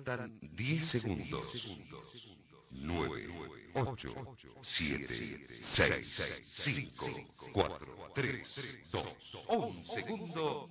[0.00, 1.78] Faltan 10 segundos.
[2.70, 3.28] 9,
[3.74, 4.14] 8,
[4.62, 7.06] 7, 6, 5,
[7.52, 9.04] 4, 3, 2,
[9.48, 10.70] 1 segundo.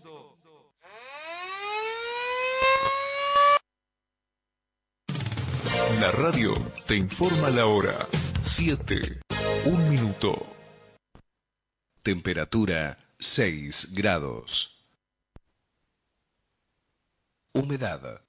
[5.99, 6.55] La radio
[6.87, 8.07] te informa la hora.
[8.41, 9.21] 7,
[9.65, 10.55] 1 minuto.
[12.01, 14.87] Temperatura 6 grados.
[17.53, 18.28] Humedad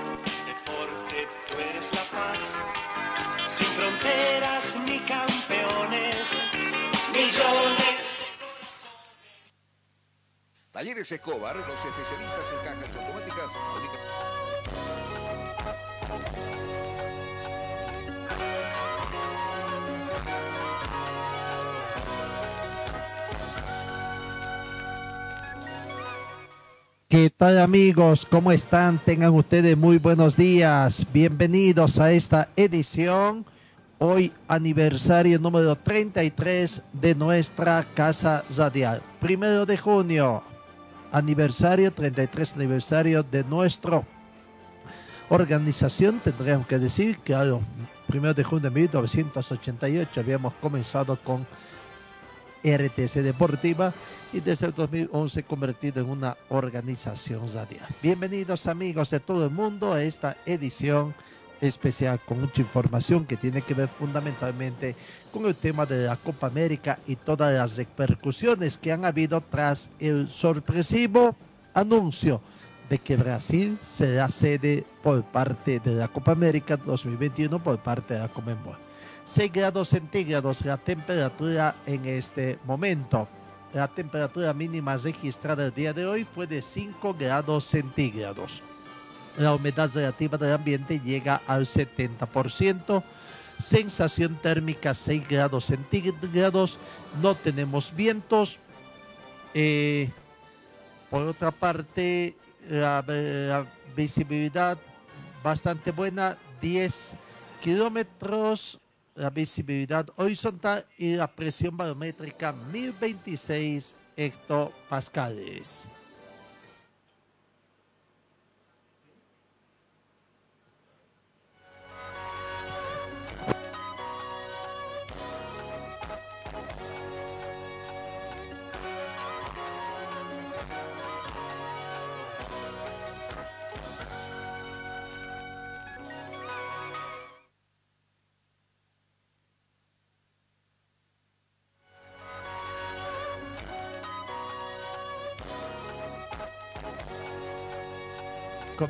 [10.81, 13.51] Talleres Escobar, los especialistas en cajas automáticas.
[27.09, 28.25] ¿Qué tal amigos?
[28.25, 28.97] ¿Cómo están?
[28.97, 31.05] Tengan ustedes muy buenos días.
[31.13, 33.45] Bienvenidos a esta edición.
[33.99, 39.03] Hoy aniversario número 33 de nuestra Casa Radial.
[39.19, 40.41] Primero de junio,
[41.11, 44.03] aniversario, 33 aniversario de nuestra
[45.29, 46.19] organización.
[46.19, 47.61] Tendríamos que decir, claro,
[48.07, 51.45] primero de junio de 1988 habíamos comenzado con
[52.63, 53.93] RTC Deportiva
[54.33, 57.87] y desde el 2011 convertido en una organización radial.
[58.01, 61.13] Bienvenidos amigos de todo el mundo a esta edición
[61.61, 64.95] especial con mucha información que tiene que ver fundamentalmente
[65.31, 69.89] con el tema de la Copa América y todas las repercusiones que han habido tras
[69.99, 71.35] el sorpresivo
[71.73, 72.41] anuncio
[72.89, 78.19] de que Brasil será sede por parte de la Copa América 2021 por parte de
[78.19, 78.75] la Comembol.
[79.23, 83.29] 6 grados centígrados la temperatura en este momento.
[83.73, 88.61] La temperatura mínima registrada el día de hoy fue de 5 grados centígrados.
[89.37, 93.03] La humedad relativa del ambiente llega al 70%.
[93.57, 96.77] Sensación térmica 6 grados centígrados.
[97.21, 98.59] No tenemos vientos.
[99.53, 100.09] Eh,
[101.09, 102.35] por otra parte,
[102.69, 103.65] la, la
[103.95, 104.77] visibilidad
[105.43, 107.13] bastante buena, 10
[107.61, 108.79] kilómetros
[109.15, 115.89] la visibilidad horizontal y la presión barométrica 1026 hectopascales.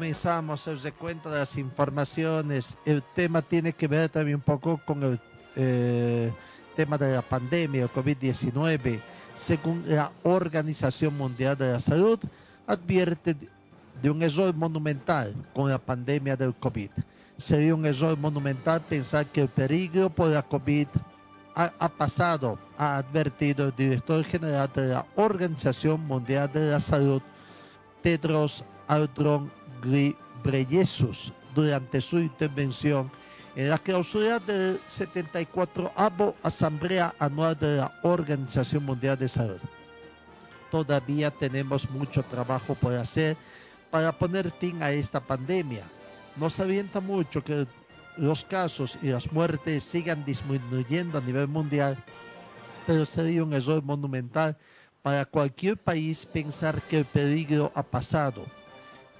[0.01, 2.75] Comenzamos el recuento de las informaciones.
[2.85, 5.19] El tema tiene que ver también un poco con el
[5.55, 6.31] eh,
[6.75, 8.99] tema de la pandemia, el COVID-19.
[9.35, 12.17] Según la Organización Mundial de la Salud,
[12.65, 13.35] advierte
[14.01, 16.89] de un error monumental con la pandemia del COVID.
[17.37, 20.87] Sería un error monumental pensar que el peligro por la COVID
[21.53, 27.21] ha, pasado, ha advertido el director general de la Organización Mundial de la Salud,
[28.01, 33.11] Tedros Adhanom Ghebreyesus durante su intervención
[33.55, 35.91] en la clausura del 74
[36.41, 39.59] Asamblea Anual de la Organización Mundial de Salud.
[40.69, 43.35] Todavía tenemos mucho trabajo por hacer
[43.89, 45.83] para poner fin a esta pandemia.
[46.37, 47.67] Nos avienta mucho que
[48.15, 51.97] los casos y las muertes sigan disminuyendo a nivel mundial,
[52.87, 54.55] pero sería un error monumental
[55.01, 58.45] para cualquier país pensar que el peligro ha pasado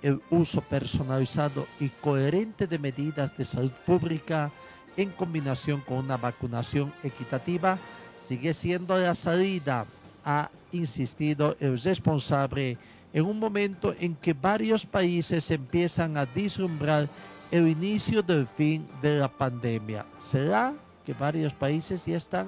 [0.02, 4.52] el uso personalizado y coherente de medidas de salud pública
[4.98, 7.78] en combinación con una vacunación equitativa
[8.20, 9.86] sigue siendo la salida,
[10.24, 12.78] ha insistido el responsable
[13.14, 17.08] en un momento en que varios países empiezan a vislumbrar
[17.52, 20.06] el inicio del fin de la pandemia.
[20.20, 20.74] ¿Será
[21.06, 22.48] que varios países ya están?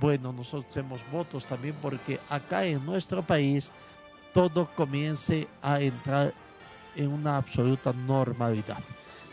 [0.00, 3.70] Bueno, nosotros hacemos votos también porque acá en nuestro país
[4.32, 6.32] todo comience a entrar
[6.96, 8.78] en una absoluta normalidad.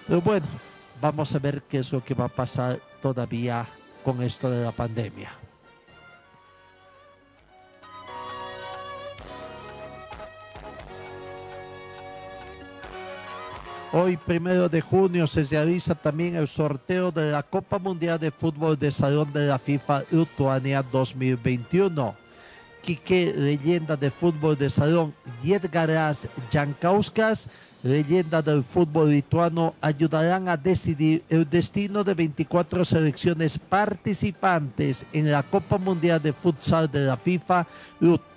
[0.08, 0.46] Pero bueno,
[1.02, 3.68] vamos a ver qué es lo que va a pasar todavía
[4.04, 5.32] con esto de la pandemia.
[13.94, 18.78] Hoy, primero de junio, se realiza también el sorteo de la Copa Mundial de Fútbol
[18.78, 22.27] de Salón de la FIFA Lituania 2021
[22.88, 25.14] Quique, leyenda de fútbol de salón,
[25.44, 27.50] y Edgaras Jankauskas,
[27.84, 35.44] leyenda del fútbol lituano, ayudarán a decidir el destino de 24 selecciones participantes en la
[35.44, 37.68] Copa Mundial de Futsal de la FIFA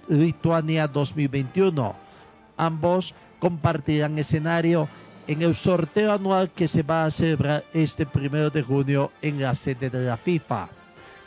[0.08, 1.94] Lituania 2021.
[2.56, 4.88] Ambos compartirán escenario
[5.29, 9.55] en el sorteo anual que se va a celebrar este primero de junio en la
[9.55, 10.80] sede de la FIFA.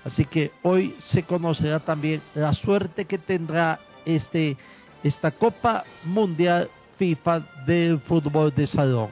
[0.05, 4.57] Así que hoy se conocerá también la suerte que tendrá este,
[5.03, 9.09] esta Copa Mundial FIFA del fútbol de salón.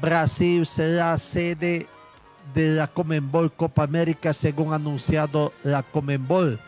[0.00, 1.86] Brasil será sede
[2.54, 6.60] de la Comenbol Copa América según anunciado la Comenbol.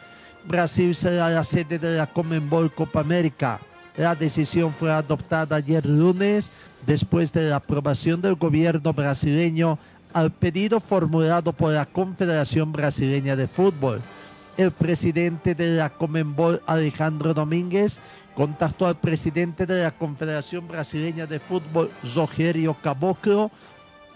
[0.45, 3.61] Brasil será la sede de la Comenbol Copa América.
[3.99, 6.53] La decisión fue adoptada ayer lunes
[6.87, 9.77] después de la aprobación del gobierno brasileño
[10.13, 14.01] al pedido formulado por la Confederación Brasileña de Fútbol.
[14.57, 17.99] El presidente de la Comenbol, Alejandro Domínguez,
[18.37, 23.51] contactó al presidente de la Confederación Brasileña de Fútbol, Rogerio Caboclo,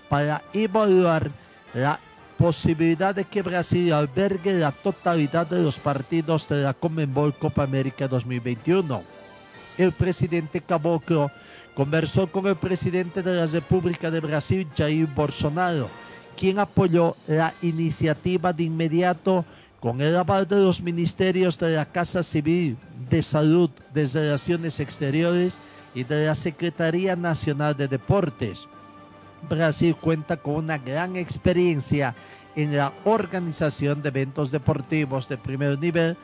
[0.08, 1.28] para evaluar
[1.74, 1.98] la
[2.38, 8.06] posibilidad de que Brasil albergue la totalidad de los partidos de la Comenbol Copa América
[8.06, 9.21] 2021.
[9.78, 11.30] El presidente Caboclo
[11.74, 15.88] conversó con el presidente de la República de Brasil, Jair Bolsonaro,
[16.36, 19.44] quien apoyó la iniciativa de inmediato
[19.80, 22.76] con el aval de los ministerios de la Casa Civil,
[23.08, 25.58] de Salud, de Relaciones Exteriores
[25.94, 28.68] y de la Secretaría Nacional de Deportes.
[29.48, 32.14] Brasil cuenta con una gran experiencia
[32.54, 36.16] en la organización de eventos deportivos de primer nivel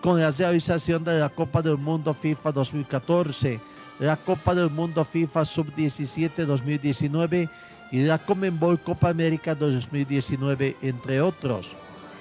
[0.00, 3.60] con la realización de la Copa del Mundo FIFA 2014,
[3.98, 7.48] la Copa del Mundo FIFA Sub-17 2019
[7.92, 11.72] y la Comenbol Copa América 2019, entre otros.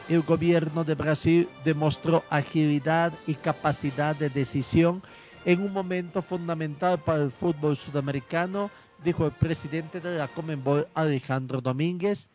[0.07, 5.01] El gobierno de Brasil demostró agilidad y capacidad de decisión
[5.45, 8.69] en un momento fundamental para el fútbol sudamericano
[9.03, 12.29] dijo el presidente de la Comenbol, Alejandro Domínguez,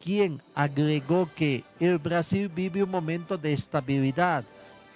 [0.00, 4.44] quien agregó que el Brasil vive un momento de estabilidad,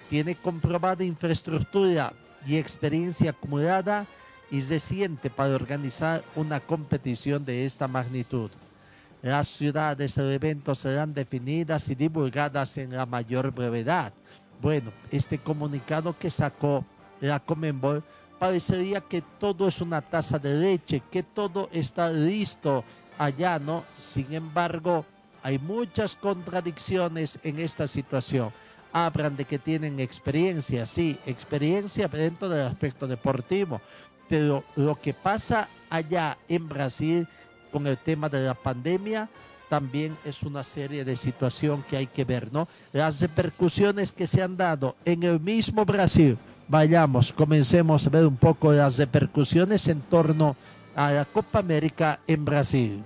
[0.09, 2.13] tiene comprobada infraestructura
[2.45, 4.05] y experiencia acumulada
[4.51, 8.49] y reciente para organizar una competición de esta magnitud.
[9.21, 14.13] Las ciudades del evento serán definidas y divulgadas en la mayor brevedad.
[14.61, 16.85] Bueno, este comunicado que sacó
[17.21, 18.03] la Comenbol
[18.39, 22.83] parecería que todo es una taza de leche, que todo está listo
[23.17, 23.83] allá, ¿no?
[23.97, 25.05] Sin embargo,
[25.43, 28.51] hay muchas contradicciones en esta situación.
[28.91, 33.81] Hablan de que tienen experiencia, sí, experiencia dentro del aspecto deportivo,
[34.27, 37.27] pero lo que pasa allá en Brasil
[37.71, 39.29] con el tema de la pandemia
[39.69, 42.67] también es una serie de situaciones que hay que ver, ¿no?
[42.91, 46.37] Las repercusiones que se han dado en el mismo Brasil
[46.67, 50.55] vayamos, comencemos a ver un poco las repercusiones en torno
[50.95, 53.03] a la Copa América en Brasil.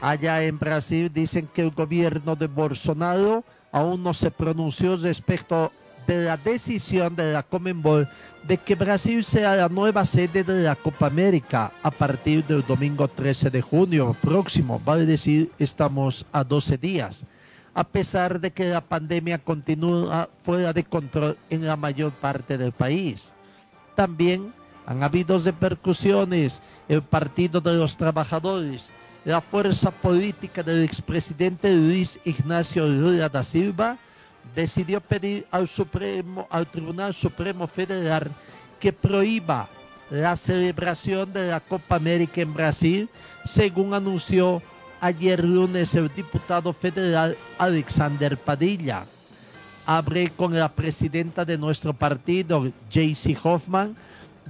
[0.00, 5.72] Allá en Brasil dicen que el gobierno de Bolsonaro aún no se pronunció respecto
[6.06, 8.08] de la decisión de la Comenbol
[8.48, 13.06] de que Brasil sea la nueva sede de la Copa América a partir del domingo
[13.06, 17.24] 13 de junio próximo, vale decir, estamos a 12 días,
[17.74, 22.72] a pesar de que la pandemia continúa fuera de control en la mayor parte del
[22.72, 23.32] país.
[23.94, 24.54] También
[24.86, 26.62] han habido repercusiones.
[26.88, 28.90] El Partido de los Trabajadores,
[29.24, 33.98] la fuerza política del expresidente Luis Ignacio Lula da Silva,
[34.54, 38.30] decidió pedir al Tribunal Supremo Federal
[38.78, 39.68] que prohíba
[40.10, 43.08] la celebración de la Copa América en Brasil,
[43.44, 44.62] según anunció
[45.00, 49.06] ayer lunes el diputado federal Alexander Padilla.
[49.86, 53.96] Hablé con la presidenta de nuestro partido, Jaycee Hoffman,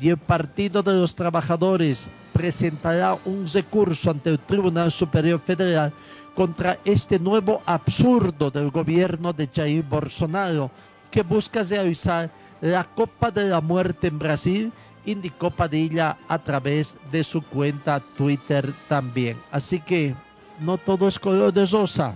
[0.01, 5.93] y el Partido de los Trabajadores presentará un recurso ante el Tribunal Superior Federal
[6.35, 10.71] contra este nuevo absurdo del gobierno de Jair Bolsonaro
[11.11, 12.31] que busca realizar
[12.61, 14.73] la Copa de la Muerte en Brasil,
[15.05, 19.37] indicó Padilla a través de su cuenta Twitter también.
[19.51, 20.15] Así que
[20.61, 22.15] no todo es color de rosa,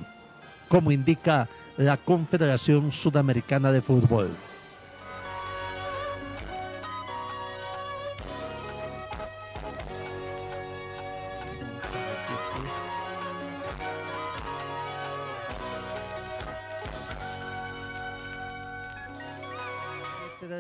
[0.69, 4.31] como indica la Confederación Sudamericana de Fútbol.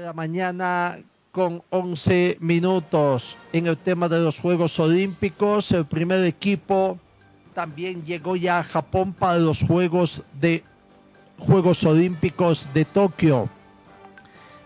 [0.05, 0.99] La mañana
[1.33, 3.39] con 11 minutos.
[3.55, 6.99] En el tema de los Juegos Olímpicos, el primer equipo
[7.55, 10.63] también llegó ya a Japón para los Juegos de
[11.39, 13.49] Juegos Olímpicos de Tokio.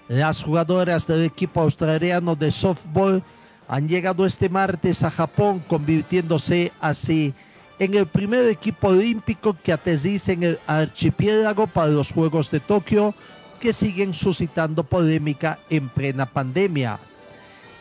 [0.08, 3.22] Las jugadoras del equipo australiano de softball
[3.68, 7.32] han llegado este martes a Japón, convirtiéndose así
[7.78, 13.14] en el primer equipo olímpico que aterriza en el archipiélago para los Juegos de Tokio,
[13.58, 16.98] que siguen suscitando polémica en plena pandemia.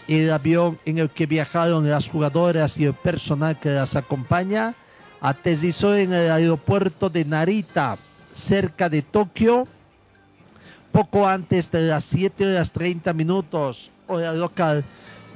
[0.07, 4.73] El avión en el que viajaron las jugadoras y el personal que las acompaña
[5.21, 7.97] aterrizó en el aeropuerto de Narita,
[8.33, 9.67] cerca de Tokio,
[10.91, 14.83] poco antes de las 7 horas 30 minutos, hora local,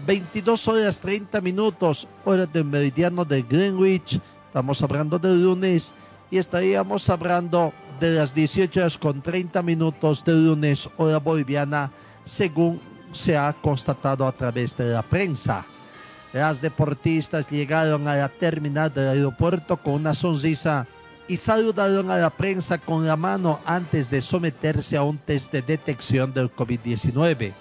[0.05, 4.19] 22 horas 30 minutos, hora del meridiano de Greenwich.
[4.48, 5.93] Estamos hablando del lunes
[6.29, 11.91] y estaríamos hablando de las 18 horas con 30 minutos del lunes, hora boliviana,
[12.25, 12.81] según
[13.12, 15.63] se ha constatado a través de la prensa.
[16.34, 20.88] Las deportistas llegaron a la terminal del aeropuerto con una sonrisa
[21.27, 25.62] y saludaron a la prensa con la mano antes de someterse a un test de
[25.62, 27.53] detección del COVID-19.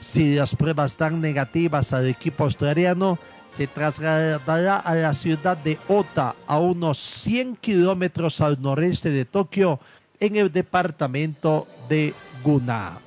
[0.00, 6.34] Si las pruebas dan negativas al equipo australiano, se trasladará a la ciudad de Ota,
[6.46, 9.80] a unos 100 kilómetros al noreste de Tokio,
[10.20, 13.05] en el departamento de Guna.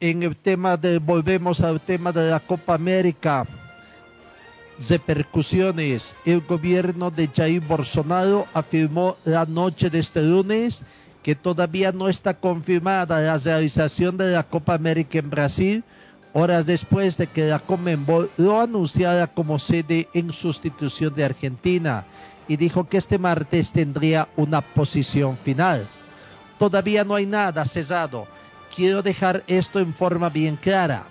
[0.00, 3.46] En el tema de, volvemos al tema de la Copa América,
[4.88, 6.16] repercusiones.
[6.24, 10.82] El gobierno de Jair Bolsonaro afirmó la noche de este lunes
[11.22, 15.84] que todavía no está confirmada la realización de la Copa América en Brasil,
[16.32, 22.06] horas después de que la Comenbol lo anunciara como sede en sustitución de Argentina
[22.48, 25.86] y dijo que este martes tendría una posición final.
[26.58, 28.26] Todavía no hay nada cesado
[28.74, 31.04] quiero dejar esto en forma bien clara.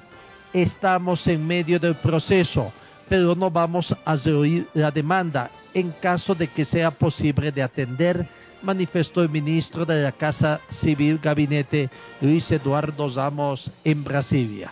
[0.54, 2.72] Estamos en medio del proceso,
[3.08, 8.28] pero no vamos a rehuir la demanda en caso de que sea posible de atender,
[8.62, 11.90] manifestó el ministro de la Casa Civil Gabinete,
[12.22, 14.72] Luis Eduardo Ramos, en Brasilia.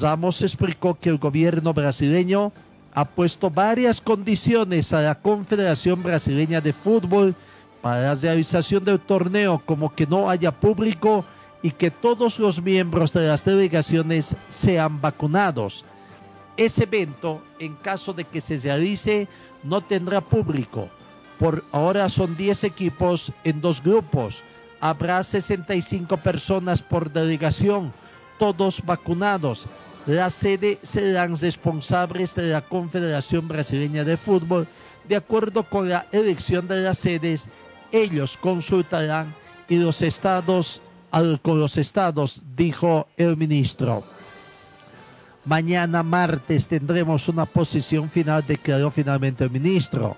[0.00, 2.52] Ramos explicó que el gobierno brasileño
[2.94, 7.34] ha puesto varias condiciones a la Confederación Brasileña de Fútbol
[7.80, 11.24] para la realización del torneo, como que no haya público
[11.62, 15.84] y que todos los miembros de las delegaciones sean vacunados.
[16.56, 19.28] Ese evento, en caso de que se realice,
[19.62, 20.88] no tendrá público.
[21.38, 24.42] Por ahora son 10 equipos en dos grupos.
[24.80, 27.92] Habrá 65 personas por delegación,
[28.38, 29.66] todos vacunados.
[30.06, 34.66] La sede serán responsables de la Confederación Brasileña de Fútbol.
[35.08, 37.46] De acuerdo con la elección de las sedes,
[37.92, 39.34] ellos consultarán
[39.68, 40.80] y los estados
[41.42, 44.04] con los estados, dijo el ministro.
[45.44, 50.16] Mañana martes tendremos una posición final, declaró finalmente el ministro.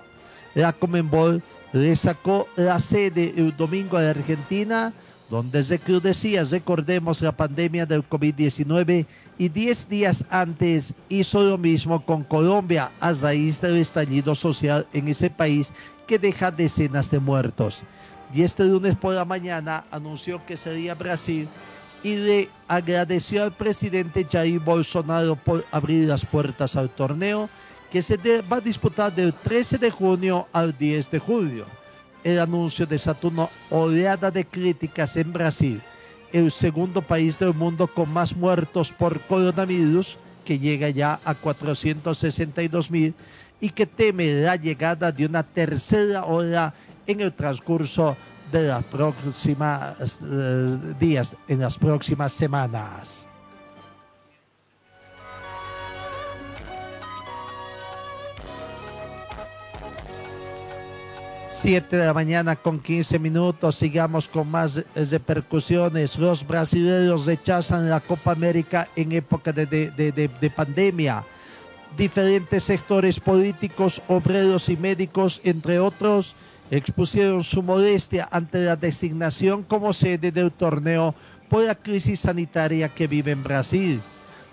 [0.54, 1.42] La Comenbol
[1.72, 4.92] le sacó la sede el domingo a la Argentina,
[5.28, 9.06] donde se recrudecía, recordemos, la pandemia del COVID-19
[9.38, 15.06] y 10 días antes hizo lo mismo con Colombia a raíz del estallido social en
[15.06, 15.72] ese país
[16.08, 17.82] que deja decenas de muertos
[18.32, 21.48] y este lunes por la mañana anunció que sería Brasil
[22.02, 27.48] y le agradeció al presidente Jair Bolsonaro por abrir las puertas al torneo
[27.90, 31.66] que se va a disputar del 13 de junio al 10 de julio.
[32.22, 35.82] El anuncio de Saturno oleada de críticas en Brasil,
[36.32, 42.90] el segundo país del mundo con más muertos por coronavirus, que llega ya a 462
[42.90, 43.14] mil
[43.60, 46.74] y que teme la llegada de una tercera ola
[47.10, 48.16] en el transcurso
[48.52, 53.26] de los próximos eh, días, en las próximas semanas.
[61.46, 63.74] Siete de la mañana con 15 minutos.
[63.74, 66.18] Sigamos con más repercusiones.
[66.18, 71.22] Los brasileños rechazan la Copa América en época de, de pandemia.
[71.98, 76.34] Diferentes sectores políticos, obreros y médicos, entre otros,
[76.70, 81.14] expusieron su modestia ante la designación como sede del torneo
[81.48, 84.00] por la crisis sanitaria que vive en Brasil.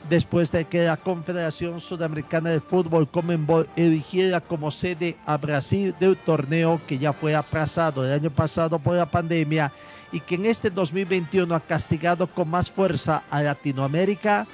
[0.09, 6.17] Después de que la Confederación Sudamericana de Fútbol Comenbol eligiera como sede a Brasil del
[6.17, 9.71] torneo que ya fue aplazado el año pasado por la pandemia
[10.12, 14.47] y que en este 2021 ha castigado con más fuerza a Latinoamérica,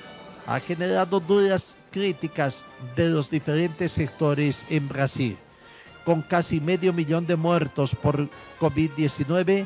[0.48, 2.66] ha generado dudas críticas
[2.96, 5.38] de los diferentes sectores en Brasil.
[6.06, 8.30] Con casi medio millón de muertos por
[8.60, 9.66] COVID-19,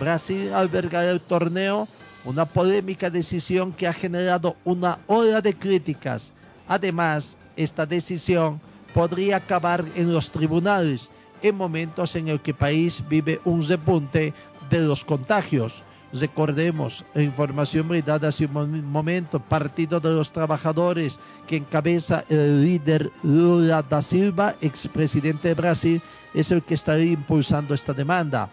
[0.00, 1.86] Brasil albergará el torneo,
[2.24, 6.32] una polémica decisión que ha generado una ola de críticas.
[6.66, 8.60] Además, esta decisión
[8.92, 11.10] podría acabar en los tribunales
[11.42, 14.34] en momentos en el que el país vive un repunte
[14.70, 15.82] de los contagios.
[16.12, 23.82] Recordemos, información brindada hace un momento, Partido de los Trabajadores, que encabeza el líder Lula
[23.82, 28.48] da Silva, expresidente de Brasil, es el que está impulsando esta demanda.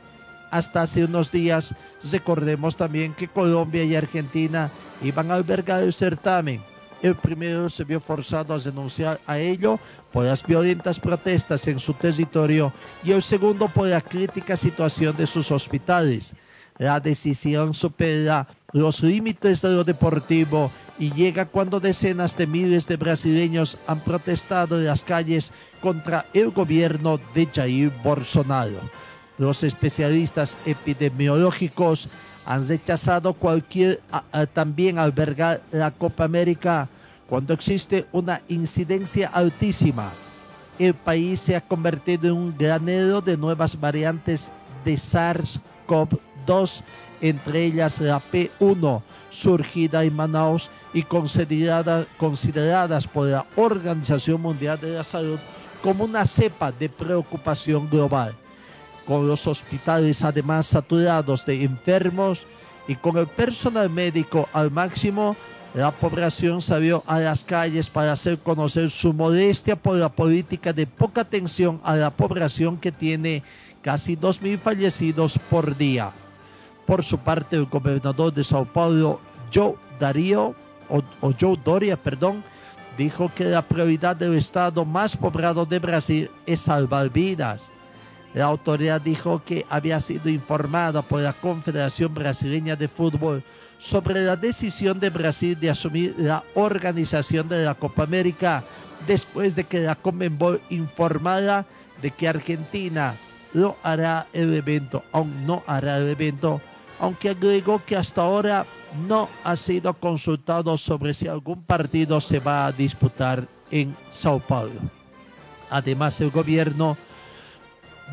[0.52, 1.74] Hasta hace unos días,
[2.12, 4.70] recordemos también que Colombia y Argentina
[5.02, 6.62] iban a albergar el certamen.
[7.02, 9.80] El primero se vio forzado a renunciar a ello
[10.12, 15.28] por las violentas protestas en su territorio y el segundo por la crítica situación de
[15.28, 16.34] sus hospitales.
[16.78, 22.98] La decisión supera los límites de lo deportivo y llega cuando decenas de miles de
[22.98, 25.52] brasileños han protestado en las calles
[25.82, 28.80] contra el gobierno de Jair Bolsonaro.
[29.38, 32.10] Los especialistas epidemiológicos
[32.46, 34.02] han rechazado cualquier
[34.54, 36.90] también albergar la Copa América
[37.28, 40.12] cuando existe una incidencia altísima.
[40.78, 44.52] El país se ha convertido en un granero de nuevas variantes
[44.84, 46.20] de SARS-CoV-2,
[47.22, 54.92] entre ellas la P1, surgida en Manaus y considerada, consideradas por la Organización Mundial de
[54.92, 55.40] la Salud
[55.82, 58.36] como una cepa de preocupación global
[59.06, 62.46] con los hospitales además saturados de enfermos
[62.88, 65.36] y con el personal médico al máximo,
[65.74, 70.88] la población salió a las calles para hacer conocer su modestia por la política de
[70.88, 73.44] poca atención a la población que tiene
[73.82, 76.12] casi 2.000 fallecidos por día.
[76.86, 79.20] Por su parte, el gobernador de Sao Paulo,
[79.54, 80.54] Joe Darío,
[80.90, 82.44] o, Joe Doria, perdón,
[82.98, 87.70] dijo que la prioridad del estado más poblado de Brasil es salvar vidas.
[88.34, 93.44] La autoridad dijo que había sido informada por la Confederación Brasileña de Fútbol
[93.80, 98.64] sobre la decisión de Brasil de asumir la organización de la Copa América
[99.08, 101.66] después de que la Conmebol informara
[102.02, 103.16] de que Argentina
[103.54, 106.62] lo hará el evento, aún no hará el evento,
[107.00, 108.66] aunque agregó que hasta ahora
[109.08, 114.80] no ha sido consultado sobre si algún partido se va a disputar en Sao Paulo.
[115.70, 116.98] Además, el gobierno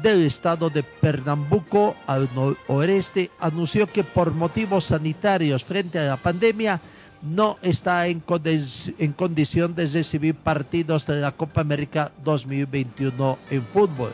[0.03, 6.81] del estado de Pernambuco al noroeste anunció que por motivos sanitarios frente a la pandemia
[7.21, 8.23] no está en,
[8.99, 14.12] en, condición de recibir partidos de la Copa América 2021 en fútbol.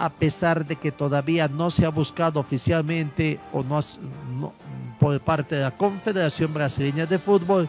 [0.00, 4.54] A pesar de que todavía no se ha buscado oficialmente o no,
[4.98, 7.68] por parte de la Confederación Brasileña de Fútbol,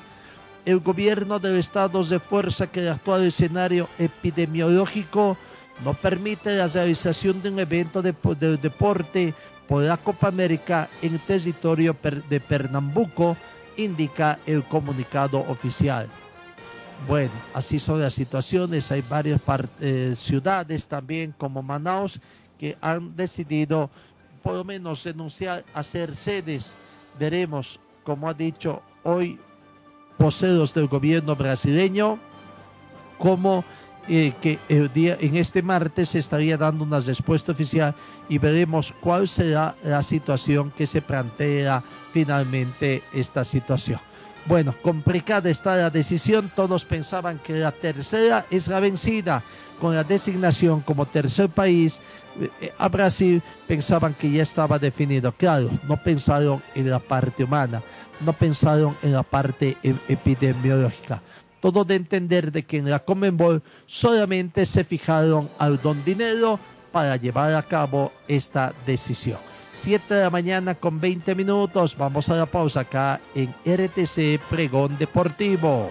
[0.64, 5.36] el gobierno del estado refuerza que el actual escenario epidemiológico
[5.84, 9.34] no permite la realización de un evento de, de, deporte
[9.68, 11.94] por la Copa América en territorio
[12.30, 13.36] de Pernambuco,
[13.76, 16.08] indica el comunicado oficial.
[17.08, 18.92] Bueno, así son las situaciones.
[18.92, 19.42] Hay varias
[19.80, 22.20] eh, ciudades también como Manaus
[22.60, 23.90] que han decidido
[24.44, 26.74] por lo menos renunciar a ser sedes.
[27.20, 29.40] Veremos, como ha dicho hoy,
[30.18, 32.20] poseros del gobierno brasileño,
[33.18, 33.66] cómo
[34.08, 37.94] eh, que el día, en este martes se estaría dando una respuesta oficial
[38.30, 44.00] y veremos cuál será la situación que se plantea finalmente esta situación.
[44.46, 46.52] Bueno, complicada está la decisión.
[46.56, 49.44] Todos pensaban que la tercera es la vencida.
[49.80, 52.00] Con la designación como tercer país
[52.40, 55.32] eh, a Brasil pensaban que ya estaba definido.
[55.32, 57.82] Claro, no pensaron en la parte humana,
[58.24, 59.78] no pensaron en la parte
[60.08, 61.22] epidemiológica
[61.62, 66.60] todo de entender de que en la Comenbol solamente se fijaron al don dinero
[66.92, 69.51] para llevar a cabo esta decisión.
[69.74, 74.98] 7 de la mañana con 20 minutos, vamos a la pausa acá en RTC Pregón
[74.98, 75.90] Deportivo.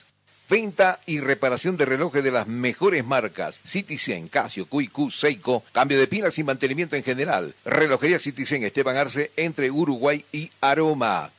[0.51, 3.61] Venta y reparación de relojes de las mejores marcas.
[3.65, 5.63] Citizen, Casio, QQ, Seiko.
[5.71, 7.55] Cambio de pilas y mantenimiento en general.
[7.63, 11.31] Relojería Citizen Esteban Arce entre Uruguay y Aroma.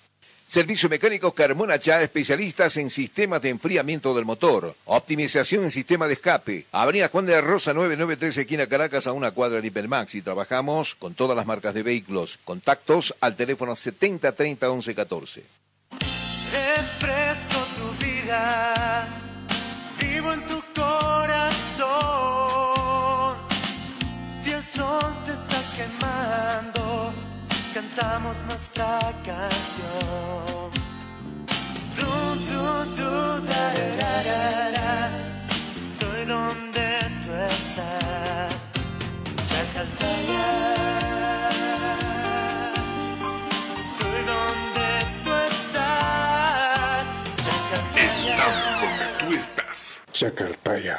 [0.49, 6.15] Servicio mecánico Carmona Chá, especialistas en sistemas de enfriamiento del motor, optimización en sistema de
[6.15, 6.65] escape.
[6.73, 10.15] Avenida Juan de la Rosa 993, esquina Caracas, a una cuadra de Hipermax.
[10.15, 12.39] Y trabajamos con todas las marcas de vehículos.
[12.47, 15.43] Contactos al teléfono 70 30 11 14.
[16.53, 18.72] Refresco tu vida,
[25.77, 27.13] quemando,
[27.75, 30.71] cantamos nuestra canción.
[31.97, 32.11] Du,
[32.49, 32.63] du,
[32.97, 33.11] du,
[33.47, 34.43] da, da, da, da,
[34.77, 34.93] da.
[35.81, 36.87] Estoy donde
[37.23, 38.61] tú estás,
[39.49, 40.47] Chacaltaya.
[43.81, 44.89] Estoy donde
[45.25, 45.33] tú
[49.35, 49.79] estás,
[50.13, 50.99] Chacaltaya.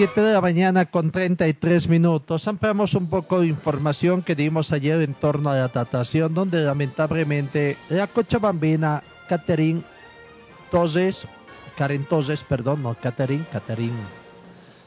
[0.00, 2.48] Siete de la mañana con 33 minutos.
[2.48, 7.76] Ampliamos un poco de información que dimos ayer en torno a la tratación, donde lamentablemente
[7.90, 9.82] la cochabambina Catherine
[10.70, 11.26] Toses,
[11.76, 13.92] Karen Toses, perdón, no Catherine, Catherine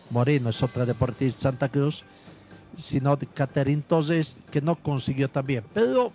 [0.10, 2.04] Moreno es otra deportista de Santa Cruz,
[2.76, 5.63] sino de Catherine Toses, que no consiguió también.
[5.76, 6.12] Pero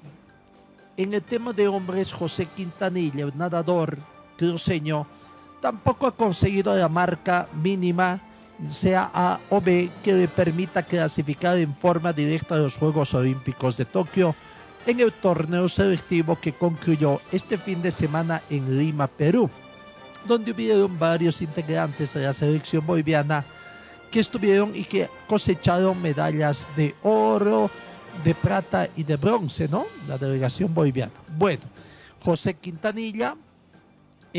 [0.97, 3.97] en el tema de hombres, José Quintanilla, el nadador
[4.37, 5.07] cruceño,
[5.63, 8.23] tampoco ha conseguido la marca mínima,
[8.71, 13.77] sea A o B, que le permita clasificar en forma directa a los Juegos Olímpicos
[13.77, 14.35] de Tokio
[14.87, 19.51] en el torneo selectivo que concluyó este fin de semana en Lima, Perú,
[20.27, 23.44] donde hubieron varios integrantes de la selección boliviana
[24.11, 27.71] que estuvieron y que cosecharon medallas de oro,
[28.25, 29.87] de plata y de bronce, ¿no?
[30.09, 31.12] La delegación boliviana.
[31.37, 31.62] Bueno,
[32.25, 33.37] José Quintanilla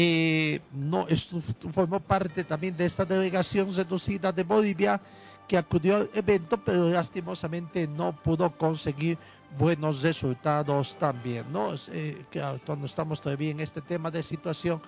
[0.01, 1.07] eh, no
[1.73, 5.01] formó parte también de esta delegación reducida de Bolivia
[5.45, 9.17] que acudió al evento, pero lastimosamente no pudo conseguir
[9.57, 11.73] buenos resultados también, ¿no?
[11.91, 12.23] Eh,
[12.65, 14.81] cuando estamos todavía en este tema de situación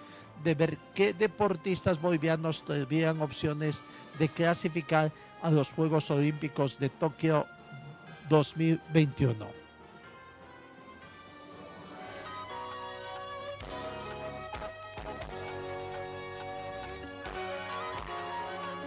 [0.45, 3.83] de ver qué deportistas bolivianos tendrían opciones
[4.17, 7.45] de clasificar a los Juegos Olímpicos de Tokio
[8.29, 9.60] 2021.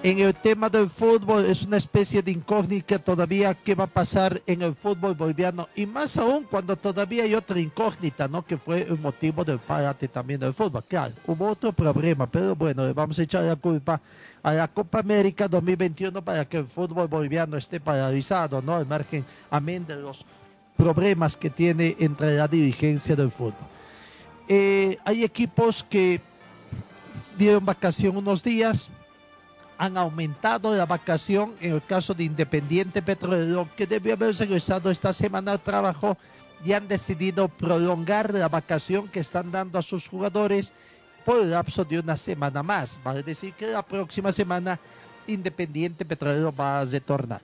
[0.04, 4.38] En el tema del fútbol es una especie de incógnita todavía qué va a pasar
[4.46, 8.44] en el fútbol boliviano y más aún cuando todavía hay otra incógnita, ¿no?
[8.44, 10.84] Que fue el motivo del parate también del fútbol.
[10.86, 13.98] Claro, hubo otro problema, pero bueno, le vamos a echar la culpa
[14.42, 18.76] a la Copa América 2021 para que el fútbol boliviano esté paralizado, ¿no?
[18.76, 20.26] Al margen, amén de los
[20.76, 23.54] problemas que tiene entre la dirigencia del fútbol.
[24.48, 26.20] Eh, hay equipos que
[27.38, 28.90] dieron vacación unos días,
[29.78, 35.12] han aumentado la vacación en el caso de Independiente Petrolero, que debió haber regresado esta
[35.12, 36.16] semana al trabajo
[36.64, 40.72] y han decidido prolongar la vacación que están dando a sus jugadores
[41.24, 42.98] por el lapso de una semana más.
[43.02, 44.78] Vale decir que la próxima semana
[45.26, 47.40] Independiente Petrolero va a retornar.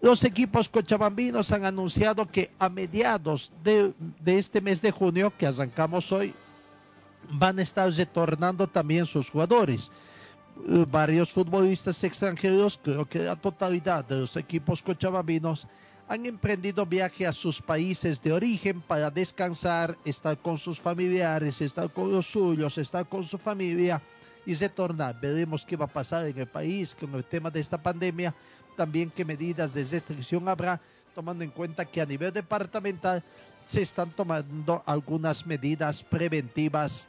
[0.00, 5.46] Los equipos cochabambinos han anunciado que a mediados de, de, este mes de junio, que
[5.46, 6.34] arrancamos hoy,
[7.30, 9.90] van a estar retornando también sus jugadores.
[10.68, 15.66] Eh, varios futbolistas extranjeros, creo que la totalidad de los equipos cochabambinos,
[16.08, 21.90] han emprendido viaje a sus países de origen para descansar, estar con sus familiares, estar
[21.90, 24.02] con los suyos, estar con su familia
[24.44, 25.18] y retornar.
[25.18, 28.34] Veremos qué va a pasar en el país con el tema de esta pandemia
[28.76, 30.80] también qué medidas de restricción habrá,
[31.14, 33.22] tomando en cuenta que a nivel departamental
[33.64, 37.06] se están tomando algunas medidas preventivas,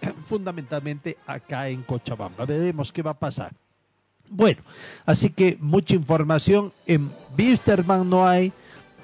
[0.26, 2.44] fundamentalmente acá en Cochabamba.
[2.44, 3.52] Veremos qué va a pasar.
[4.28, 4.60] Bueno,
[5.04, 8.52] así que mucha información en Bisterman no hay,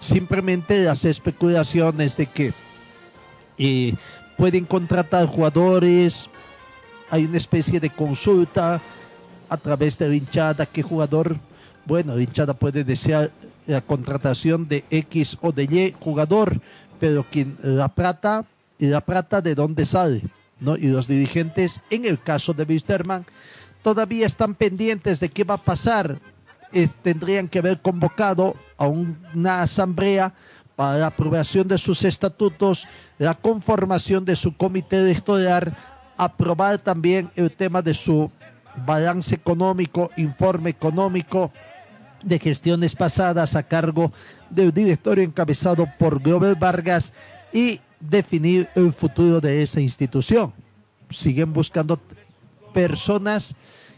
[0.01, 2.53] simplemente las especulaciones de que
[3.59, 3.95] eh,
[4.37, 6.29] pueden contratar jugadores,
[7.09, 8.81] hay una especie de consulta
[9.49, 11.39] a través de la hinchada, qué jugador
[11.85, 13.31] bueno, hinchada puede desear
[13.67, 16.61] la contratación de X o de Y jugador,
[17.01, 18.45] pero quien la plata
[18.79, 20.23] y la plata de dónde sale,
[20.63, 20.77] ¿no?
[20.77, 23.27] Y los dirigentes, en el caso de Wisterman,
[23.83, 26.19] todavía están pendientes de qué va a pasar.
[27.03, 30.33] tendrían que haber convocado a una asamblea
[30.75, 32.87] para la aprobación de sus estatutos,
[33.19, 35.77] la conformación de su comité electoral,
[36.17, 38.31] aprobar también el tema de su
[38.87, 41.53] balance económico, informe económico,
[42.23, 44.13] de gestiones pasadas a cargo
[44.49, 47.13] del directorio encabezado por Glover Vargas
[47.53, 50.53] y definir el futuro de esa institución.
[51.09, 51.99] Siguen buscando
[52.75, 53.55] personas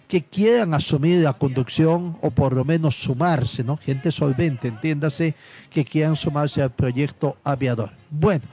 [0.06, 3.76] que quieran asumir la conducción o por lo menos sumarse, ¿no?
[3.76, 5.34] Gente solvente, entiéndase,
[5.70, 7.90] que quieran sumarse al proyecto aviador.
[8.10, 8.44] Bueno,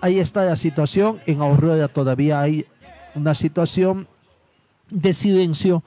[0.00, 1.20] ahí está la situación.
[1.26, 2.64] En Aurora todavía hay
[3.14, 4.08] una situación
[4.90, 5.82] de silencio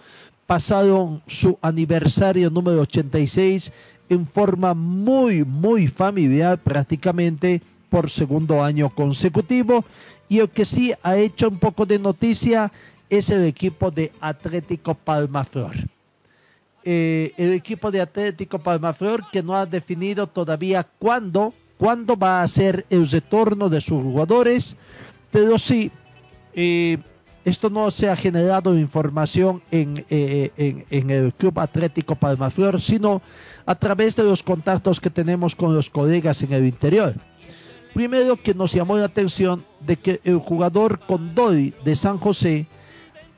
[0.47, 3.71] pasaron su aniversario número 86
[4.09, 9.83] en forma muy, muy familiar prácticamente por segundo año consecutivo.
[10.29, 12.71] Y el que sí ha hecho un poco de noticia
[13.09, 15.75] es el equipo de Atlético Palmaflor.
[16.83, 22.47] Eh, el equipo de Atlético Palmaflor que no ha definido todavía cuándo, cuándo va a
[22.47, 24.75] ser el retorno de sus jugadores,
[25.29, 25.91] pero sí,
[26.53, 26.97] eh,
[27.43, 33.21] esto no se ha generado información en, eh, en, el Club Atlético Palmaflor, sino
[33.65, 37.15] a través de los contactos que tenemos con los colegas en el interior.
[37.97, 42.67] Primero que nos llamó la atención de que el jugador Condori de San José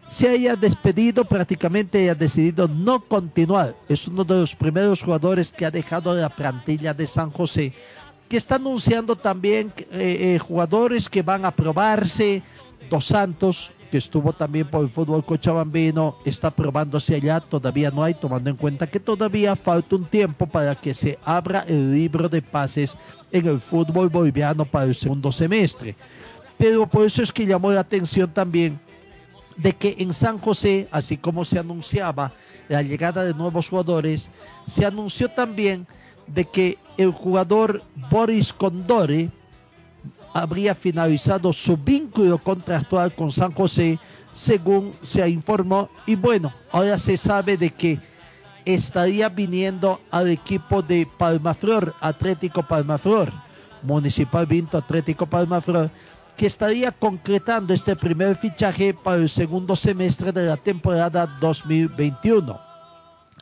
[0.10, 3.74] se haya despedido, prácticamente haya decidido no continuar.
[3.88, 7.72] Es uno de los primeros jugadores que ha dejado la plantilla de San José,
[8.28, 12.44] que está anunciando también eh, eh, jugadores que van a probarse,
[12.90, 18.14] Dos Santos, que estuvo también por el fútbol cochabambino, está probándose allá, todavía no hay,
[18.14, 22.42] tomando en cuenta que todavía falta un tiempo para que se abra el libro de
[22.42, 22.98] pases
[23.32, 25.96] en el fútbol boliviano para el segundo semestre.
[26.58, 28.80] Pero por eso es que llamó la atención también
[29.58, 32.32] de que en San José, así como se anunciaba
[32.68, 34.30] la llegada de nuevos jugadores,
[34.66, 35.88] se anunció también
[36.28, 39.30] de que el jugador Boris Condore,
[40.34, 44.00] habría finalizado su vínculo contractual con San José,
[44.34, 45.90] según se informó.
[46.06, 48.00] Y bueno, ahora se sabe de que
[48.66, 53.32] estaría viniendo al equipo de Palmaflor, Atlético Palmaflor,
[53.82, 55.90] Municipal Vinto Atlético Palmaflor,
[56.38, 62.60] que estaría concretando este primer fichaje para el segundo semestre de la temporada 2021.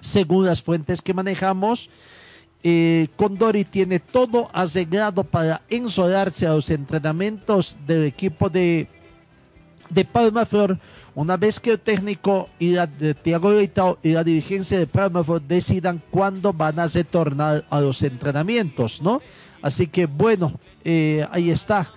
[0.01, 1.89] Según las fuentes que manejamos,
[2.69, 8.89] eh, Condori tiene todo arreglado para ensolarse a los entrenamientos del equipo de,
[9.89, 10.77] de Palmaflor
[11.15, 13.53] una vez que el técnico y la de Tiago
[14.03, 19.21] y la dirigencia de Palmaflor decidan cuándo van a retornar a los entrenamientos, ¿no?
[19.61, 21.93] Así que bueno, eh, ahí está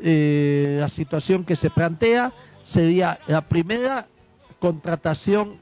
[0.00, 2.32] eh, la situación que se plantea.
[2.62, 4.08] Sería la primera
[4.58, 5.60] contratación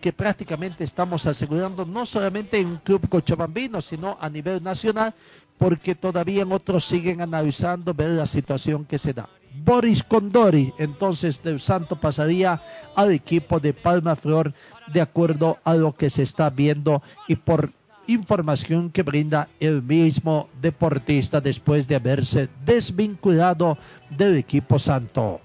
[0.00, 5.14] que prácticamente estamos asegurando no solamente en Club Cochabambino, sino a nivel nacional,
[5.58, 9.28] porque todavía otros siguen analizando ver la situación que se da.
[9.52, 12.60] Boris Condori, entonces del Santo pasaría
[12.94, 14.54] al equipo de Palma Flor
[14.92, 17.72] de acuerdo a lo que se está viendo y por
[18.06, 23.76] información que brinda el mismo deportista después de haberse desvinculado
[24.08, 25.40] del equipo santo.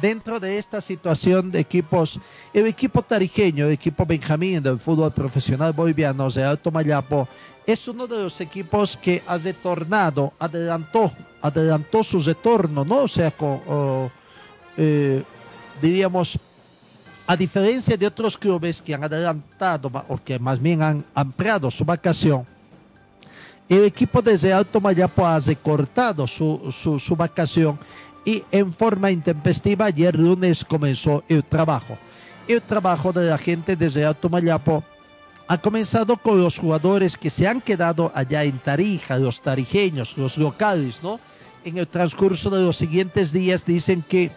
[0.00, 2.18] Dentro de esta situación de equipos,
[2.52, 7.28] el equipo tarijeño, el equipo Benjamín del fútbol profesional boliviano de Alto Mayapo,
[7.66, 13.02] es uno de los equipos que ha retornado, adelantó, adelantó su retorno, ¿no?
[13.02, 13.60] O sea, con,
[14.76, 15.22] eh,
[15.82, 16.38] diríamos,
[17.26, 21.84] a diferencia de otros clubes que han adelantado o que más bien han ampliado su
[21.84, 22.46] vacación,
[23.68, 27.78] el equipo desde Alto Mayapo ha recortado su, su, su vacación
[28.24, 31.98] y en forma intempestiva ayer lunes comenzó el trabajo.
[32.46, 34.82] El trabajo de la gente desde Alto Mayapo
[35.46, 40.36] ha comenzado con los jugadores que se han quedado allá en Tarija, los tarijeños, los
[40.36, 41.18] locales, ¿no?
[41.64, 44.30] En el transcurso de los siguientes días dicen que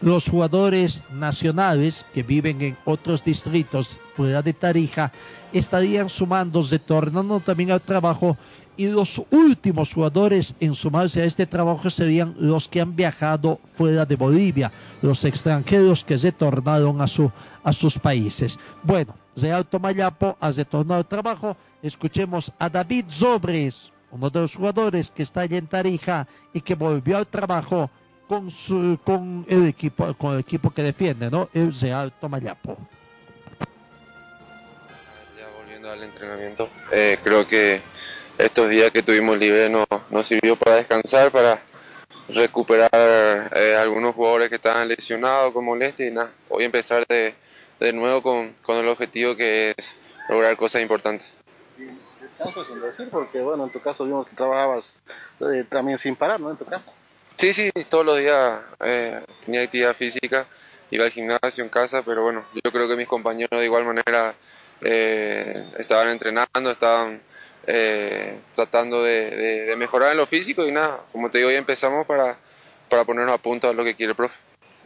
[0.00, 5.10] los jugadores nacionales que viven en otros distritos fuera de Tarija
[5.52, 8.36] estarían sumando, retornando también al trabajo
[8.76, 14.04] y los últimos jugadores en sumarse a este trabajo serían los que han viajado fuera
[14.04, 14.70] de Bolivia,
[15.02, 17.30] los extranjeros que retornaron a, su,
[17.62, 18.58] a sus países.
[18.82, 21.56] Bueno, Real Tomayapo ha retornado al trabajo.
[21.82, 26.74] Escuchemos a David Zobres, uno de los jugadores que está allá en Tarija y que
[26.74, 27.90] volvió al trabajo
[28.26, 31.48] con, su, con, el, equipo, con el equipo que defiende, ¿no?
[31.52, 32.76] El Real Tomayapo.
[35.38, 37.80] Ya volviendo al entrenamiento, eh, creo que
[38.38, 41.60] estos días que tuvimos libre nos, nos sirvió para descansar, para
[42.28, 47.34] recuperar eh, algunos jugadores que estaban lesionados con molestia y nada, hoy empezar de,
[47.80, 49.94] de nuevo con, con, el objetivo que es
[50.28, 51.26] lograr cosas importantes.
[52.20, 54.96] Descanso sin decir, porque bueno, en tu caso vimos que trabajabas
[55.40, 56.50] eh, también sin parar, ¿no?
[56.50, 56.84] En tu casa.
[57.36, 60.46] Sí, sí, todos los días eh, tenía actividad física,
[60.90, 64.34] iba al gimnasio en casa, pero bueno, yo creo que mis compañeros de igual manera
[64.80, 67.20] eh, estaban entrenando, estaban
[67.66, 71.56] eh, tratando de, de, de, mejorar en lo físico y nada, como te digo, hoy
[71.56, 72.36] empezamos para,
[72.88, 74.38] para ponernos a punto a lo que quiere el profe.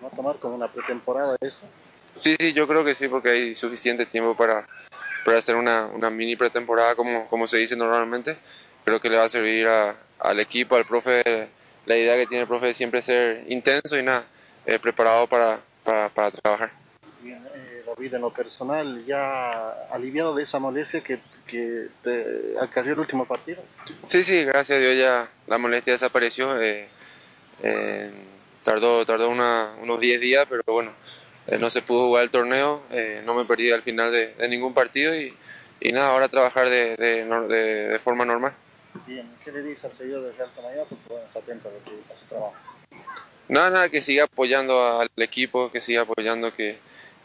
[0.02, 1.66] ¿Va a tomar como una pretemporada eso?
[2.14, 4.66] Sí, sí, yo creo que sí, porque hay suficiente tiempo para,
[5.24, 8.36] para hacer una, una mini pretemporada, como, como se dice normalmente.
[8.84, 11.48] Creo que le va a servir a, al equipo, al profe
[11.86, 14.24] la idea que tiene el profe es siempre ser intenso y nada,
[14.66, 16.70] eh, preparado para, para, para, trabajar.
[18.00, 23.00] Eh, David, en lo personal, ¿ya aliviado de esa molestia que, que te acarrió el
[23.00, 23.62] último partido?
[24.02, 26.56] Sí, sí, gracias a Dios ya la molestia desapareció.
[26.60, 28.10] Eh,
[28.62, 30.92] tardó tardó una, unos 10 días, pero bueno,
[31.46, 34.48] eh, no se pudo jugar el torneo, eh, no me perdí al final de, de
[34.48, 35.34] ningún partido y,
[35.80, 38.52] y, nada, ahora trabajar de, de, de forma normal.
[39.06, 40.88] Bien, ¿qué le dice al seguidor de Real Tomayapo?
[40.88, 42.54] Porque bueno, está atento a, lo que, a su trabajo.
[43.48, 46.78] Nada, nada, que siga apoyando al equipo, que siga apoyando que,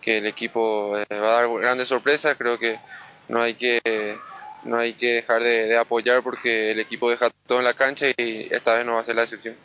[0.05, 2.35] que el equipo eh, va a dar grandes sorpresas.
[2.37, 2.77] Creo que
[3.27, 3.81] no hay que,
[4.63, 8.05] no hay que dejar de, de, apoyar porque el equipo deja todo en la cancha
[8.15, 9.55] y esta vez no va a ser la excepción.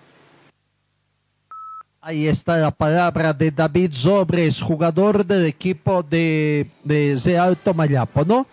[2.01, 8.47] Ahí está la palabra de David Sobres, jugador del equipo de, de Real Tomayapo, ¿no?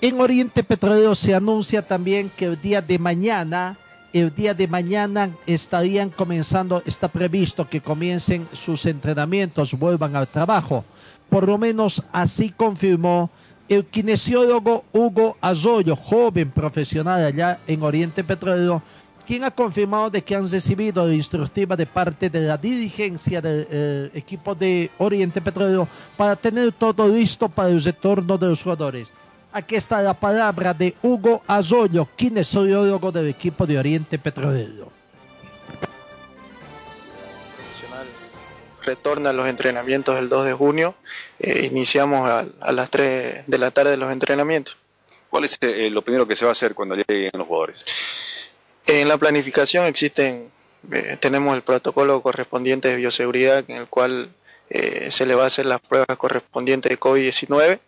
[0.00, 3.78] En Oriente Petrolero se anuncia también que el día de mañana,
[4.12, 10.84] el día de mañana estarían comenzando, está previsto que comiencen sus entrenamientos, vuelvan al trabajo.
[11.30, 13.30] Por lo menos así confirmó
[13.68, 18.82] el kinesiólogo Hugo Azoyo, joven profesional allá en Oriente Petrolero,
[19.24, 23.64] quien ha confirmado de que han recibido la instructiva de parte de la dirigencia del
[23.70, 29.12] eh, equipo de Oriente Petrolero para tener todo listo para el retorno de los jugadores.
[29.52, 34.89] Aquí está la palabra de Hugo Azoyo, kinesiólogo del equipo de Oriente Petrolero.
[38.82, 40.94] Retorna a los entrenamientos el 2 de junio.
[41.38, 44.76] Eh, iniciamos a, a, las 3 de la tarde los entrenamientos.
[45.28, 47.84] ¿Cuál es eh, lo primero que se va a hacer cuando lleguen los jugadores?
[48.86, 50.50] En la planificación existen,
[50.90, 54.30] eh, tenemos el protocolo correspondiente de bioseguridad en el cual
[55.08, 57.80] se le va a hacer las pruebas correspondientes de COVID-19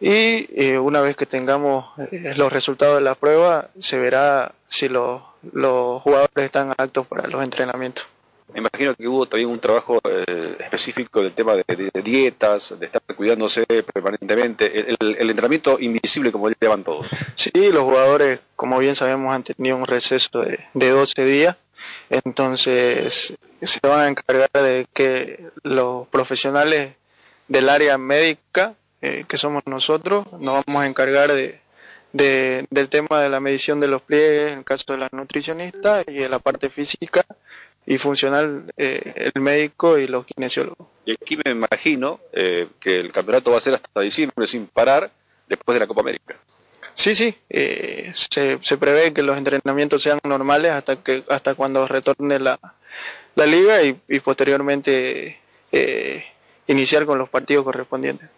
[0.00, 5.22] y una vez que tengamos los resultados de la prueba se verá si los,
[5.52, 8.08] los jugadores están aptos para los entrenamientos.
[8.52, 13.02] Me imagino que hubo también un trabajo eh, específico del tema de, dietas, de estar
[13.14, 17.06] cuidándose permanentemente, el, el, entrenamiento invisible como llevan todos.
[17.34, 21.56] Sí, los jugadores, como bien sabemos, han tenido un receso de, de 12 días,
[22.08, 26.94] entonces se van a encargar de que los profesionales
[27.48, 31.60] del área médica eh, que somos nosotros, nos vamos a encargar de,
[32.12, 36.02] de, del tema de la medición de los pliegues, en el caso de la nutricionista,
[36.06, 37.24] y de la parte física
[37.90, 40.86] y funcional, eh, el médico y los kinesiólogos.
[41.06, 45.10] Y aquí me imagino eh, que el campeonato va a ser hasta diciembre sin parar
[45.48, 46.36] después de la Copa América.
[46.92, 51.88] Sí, sí, eh, se, se, prevé que los entrenamientos sean normales hasta que hasta cuando
[51.88, 52.58] retorne la,
[53.36, 55.38] la liga y, y posteriormente
[55.72, 56.26] eh,
[56.66, 58.28] iniciar con los partidos correspondientes.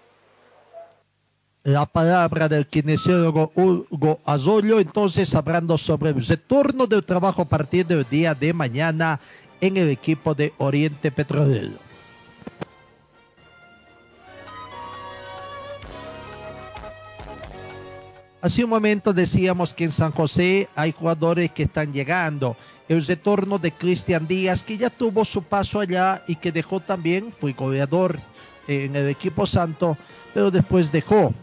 [1.64, 7.86] La palabra del kinesiólogo Hugo Azolio, entonces hablando sobre el retorno del trabajo a partir
[7.86, 9.20] del día de mañana
[9.60, 11.72] en el equipo de Oriente Petrolero.
[18.40, 22.56] Hace un momento decíamos que en San José hay jugadores que están llegando.
[22.88, 27.34] El retorno de Cristian Díaz, que ya tuvo su paso allá y que dejó también,
[27.38, 28.18] fue goleador
[28.66, 29.98] en el equipo santo,
[30.32, 31.34] pero después dejó.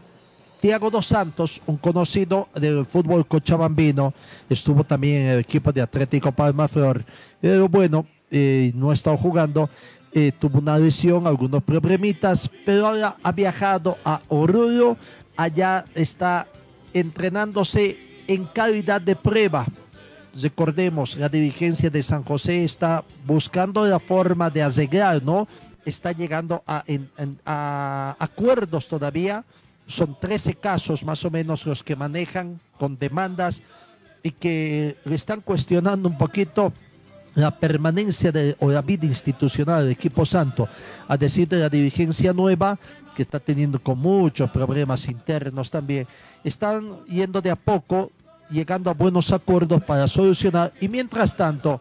[0.59, 4.13] Tiago Dos Santos, un conocido del fútbol cochabambino,
[4.49, 7.05] estuvo también en el equipo de Atlético Palma Flor,
[7.39, 9.69] pero bueno, eh, no ha estado jugando,
[10.13, 14.97] eh, tuvo una lesión, algunos problemitas, pero ahora ha viajado a Oruro,
[15.35, 16.47] allá está
[16.93, 17.97] entrenándose
[18.27, 19.67] en calidad de prueba.
[20.41, 25.47] Recordemos, la dirigencia de San José está buscando la forma de arreglar, ¿no?
[25.85, 29.43] Está llegando a acuerdos todavía.
[29.87, 33.61] Son 13 casos más o menos los que manejan con demandas
[34.21, 36.73] y que le están cuestionando un poquito
[37.35, 40.67] la permanencia de, o la vida institucional del equipo santo,
[41.07, 42.79] a decir de la dirigencia nueva,
[43.15, 46.07] que está teniendo con muchos problemas internos también,
[46.43, 48.11] están yendo de a poco,
[48.49, 50.73] llegando a buenos acuerdos para solucionar.
[50.81, 51.79] Y mientras tanto,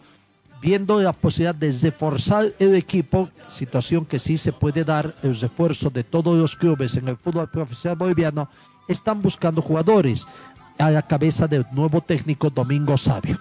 [0.60, 5.90] viendo la posibilidad de reforzar el equipo, situación que sí se puede dar, el refuerzo
[5.90, 8.48] de todos los clubes en el fútbol profesional boliviano,
[8.88, 10.26] están buscando jugadores
[10.78, 13.38] a la cabeza del nuevo técnico Domingo Sabio.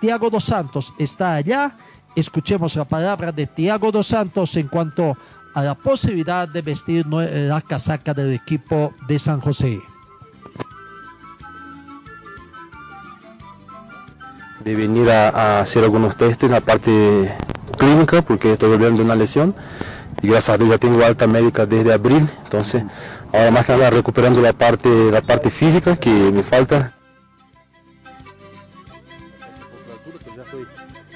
[0.00, 1.72] Tiago Dos Santos está allá.
[2.14, 5.16] Escuchemos la palabra de Tiago Dos Santos en cuanto
[5.54, 9.80] a la posibilidad de vestir la casaca del equipo de San José.
[14.64, 17.34] De venir a, hacer algunos test en la parte
[17.76, 19.54] clínica porque estoy volviendo de una lesión
[20.22, 22.82] y gracias a Dios ya tengo alta médica desde abril, entonces
[23.32, 26.94] ahora más que nada recuperando la parte, la parte física que me falta,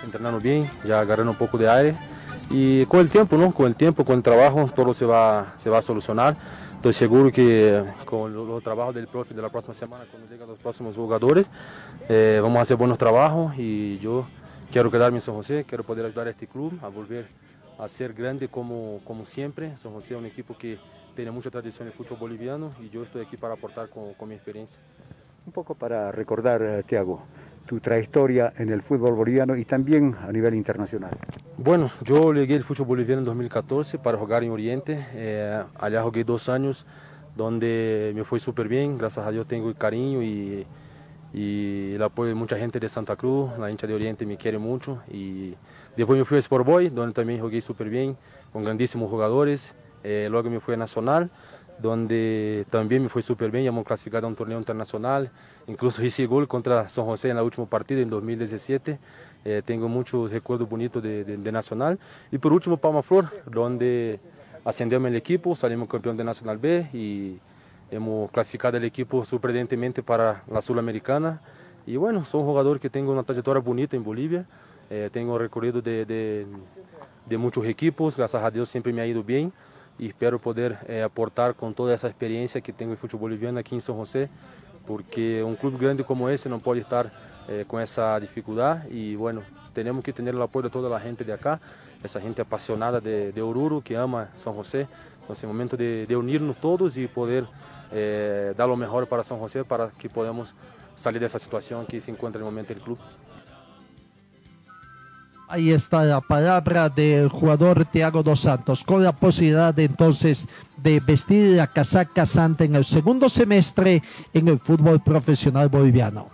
[0.05, 1.94] entrenando bien, ya agarrando un poco de aire
[2.51, 3.53] y con el tiempo, ¿no?
[3.53, 6.36] Con el tiempo, con el trabajo, todo se va, se va a solucionar.
[6.79, 10.59] Estoy seguro que con los trabajos del profe de la próxima semana, cuando lleguen los
[10.59, 11.51] próximos jugadores,
[12.09, 14.24] eh, vamos a hacer buenos trabajos y yo
[14.70, 17.26] quiero quedarme en San José, quiero poder ayudar a este club a volver
[17.81, 19.76] a ser grande como, como siempre.
[19.76, 20.79] San José es un equipo que
[21.16, 24.29] tiene mucha tradición en el fútbol boliviano y yo estoy aquí para aportar con, con
[24.29, 24.81] mi experiencia.
[25.47, 27.22] Un poco para recordar, uh, Tiago,
[27.69, 31.11] tu trayectoria en el fútbol boliviano y también a nivel internacional.
[31.59, 35.07] Bueno, yo llegué al fútbol boliviano en 2014 para jugar en Oriente.
[35.12, 36.87] Eh, allá jugué dos años
[37.37, 38.97] donde me fue súper bien.
[38.97, 40.66] Gracias a Dios tengo el cariño y,
[41.35, 43.51] y, el apoyo de mucha gente de Santa Cruz.
[43.59, 45.03] La hincha de Oriente me quiere mucho.
[45.12, 45.55] Y
[45.95, 48.16] después me fui a Sport Boy, donde también jugué súper bien
[48.51, 49.75] con grandísimos jugadores.
[50.05, 51.31] Eh, luego me fui a Nacional
[51.81, 55.31] donde también me fue súper bien, ya hemos clasificado a un torneo internacional,
[55.66, 58.99] incluso hice gol contra San José en la última partida en 2017,
[59.45, 61.99] eh, tengo muchos recuerdos bonitos de, Nacional.
[62.31, 64.20] Y por último Palma Flor, donde
[64.64, 67.39] ascendemos el equipo, salimos campeón de Nacional B y
[67.91, 71.41] hemos clasificado el equipo sorprendentemente para la Sudamericana.
[71.87, 74.45] Y bueno, soy un jugador que tengo una trayectoria bonita en Bolivia,
[74.91, 76.47] eh, tengo recorrido de, de,
[77.24, 79.53] de muchos equipos, gracias a Dios siempre me ha ido bien
[79.99, 83.74] y espero poder eh, aportar con toda esa experiencia que tengo en fútbol boliviano aquí
[83.74, 84.28] en San José,
[84.86, 87.11] porque un club grande como ese no puede estar
[87.49, 89.42] eh, con esa dificultad y bueno,
[89.72, 91.61] tenemos que tener el apoyo de toda la gente de acá,
[92.03, 94.86] esa gente apasionada de, Oruro que ama San José,
[95.20, 97.44] entonces es momento de, de unirnos todos y poder
[97.90, 100.55] eh, dar lo mejor para San José para que podamos
[100.94, 102.99] salir de esa situación que se encuentra en el momento el club.
[105.51, 110.46] Ahí está la palabra del jugador Thiago Dos Santos, con la posibilidad entonces
[110.76, 114.03] de vestir la casaca santa en el segundo semestre
[114.34, 116.28] en el fútbol profesional boliviano.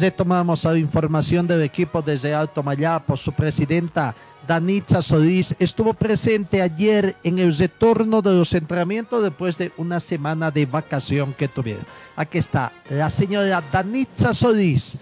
[0.00, 4.16] Retomamos la información del equipo desde Alto Mayapo, su presidenta
[4.50, 10.50] Danitza Solís estuvo presente ayer en el retorno de los entrenamientos después de una semana
[10.50, 11.86] de vacación que tuvieron.
[12.16, 14.96] Aquí está la señora Danitza Solís,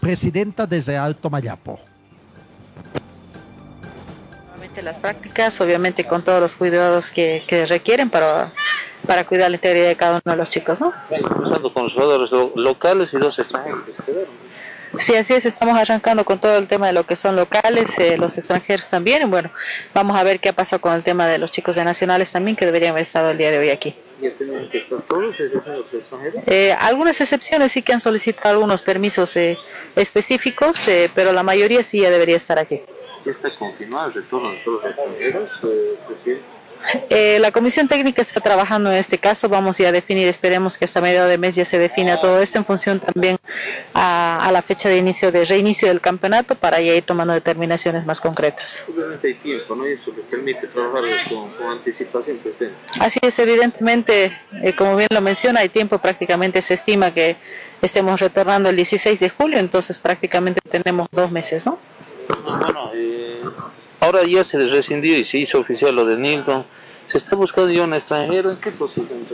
[0.00, 1.80] presidenta desde Alto Mayapo.
[4.82, 8.52] Las prácticas, obviamente con todos los cuidados que, que requieren para,
[9.06, 10.92] para cuidar la integridad de cada uno de los chicos, ¿no?
[11.08, 13.80] Empezando con los jugadores locales y dos extranjeros.
[14.98, 18.16] Sí, así es, estamos arrancando con todo el tema de lo que son locales, eh,
[18.16, 19.30] los extranjeros también.
[19.30, 19.50] Bueno,
[19.92, 22.56] vamos a ver qué ha pasado con el tema de los chicos de nacionales también,
[22.56, 23.94] que deberían haber estado el día de hoy aquí.
[24.20, 25.40] ¿Ya tienen que estar todos los
[25.92, 26.42] extranjeros?
[26.46, 29.58] Eh, algunas excepciones sí que han solicitado algunos permisos eh,
[29.96, 32.80] específicos, pero la mayoría sí ya debería estar aquí.
[33.24, 35.50] ¿Ya está confirmado el retorno de todos los extranjeros,
[36.06, 36.53] presidente?
[37.10, 40.84] Eh, la comisión técnica está trabajando en este caso, vamos ya a definir, esperemos que
[40.84, 43.38] hasta mediados de mes ya se defina todo esto en función también
[43.94, 48.04] a, a la fecha de inicio de reinicio del campeonato para ya ir tomando determinaciones
[48.04, 48.84] más concretas.
[48.88, 49.88] Obviamente hay tiempo, ¿no?
[49.88, 52.74] Y eso les permite trabajar con, con anticipación presente.
[53.00, 57.36] Así es, evidentemente, eh, como bien lo menciona, hay tiempo, prácticamente se estima que
[57.82, 61.78] estemos retornando el 16 de julio, entonces prácticamente tenemos dos meses, ¿no?
[62.42, 63.42] Bueno, eh,
[64.04, 66.64] ahora ya se les rescindió y se hizo oficial lo de Nilton.
[67.06, 68.50] Se está buscando ya un extranjero.
[68.50, 69.26] ¿En qué posición?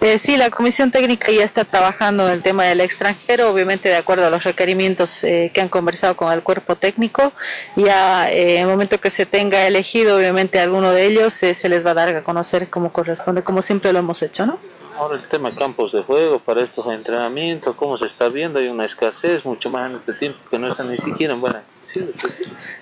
[0.00, 3.96] Eh, sí, la comisión técnica ya está trabajando en el tema del extranjero, obviamente de
[3.96, 7.32] acuerdo a los requerimientos eh, que han conversado con el cuerpo técnico.
[7.76, 11.68] Ya eh, en el momento que se tenga elegido, obviamente alguno de ellos eh, se
[11.68, 14.58] les va a dar a conocer como corresponde, como siempre lo hemos hecho, ¿no?
[14.96, 18.68] Ahora el tema de campos de juego para estos entrenamientos, cómo se está viendo, hay
[18.68, 21.62] una escasez mucho más en este tiempo que no están ni siquiera en buena.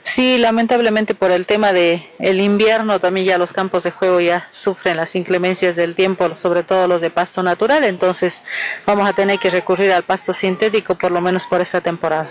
[0.02, 4.48] Sí, lamentablemente por el tema de el invierno también ya los campos de juego ya
[4.50, 8.42] sufren las inclemencias del tiempo, sobre todo los de pasto natural, entonces
[8.84, 12.30] vamos a tener que recurrir al pasto sintético por lo menos por esta temporada.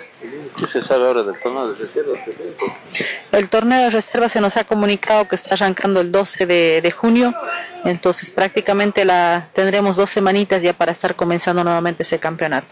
[0.58, 2.14] ¿Qué se sabe ahora del torneo de reserva?
[3.32, 6.92] El torneo de reserva se nos ha comunicado que está arrancando el 12 de, de
[6.92, 7.34] junio,
[7.86, 12.68] entonces prácticamente la tendremos dos semanitas ya para estar comenzando nuevamente ese campeonato.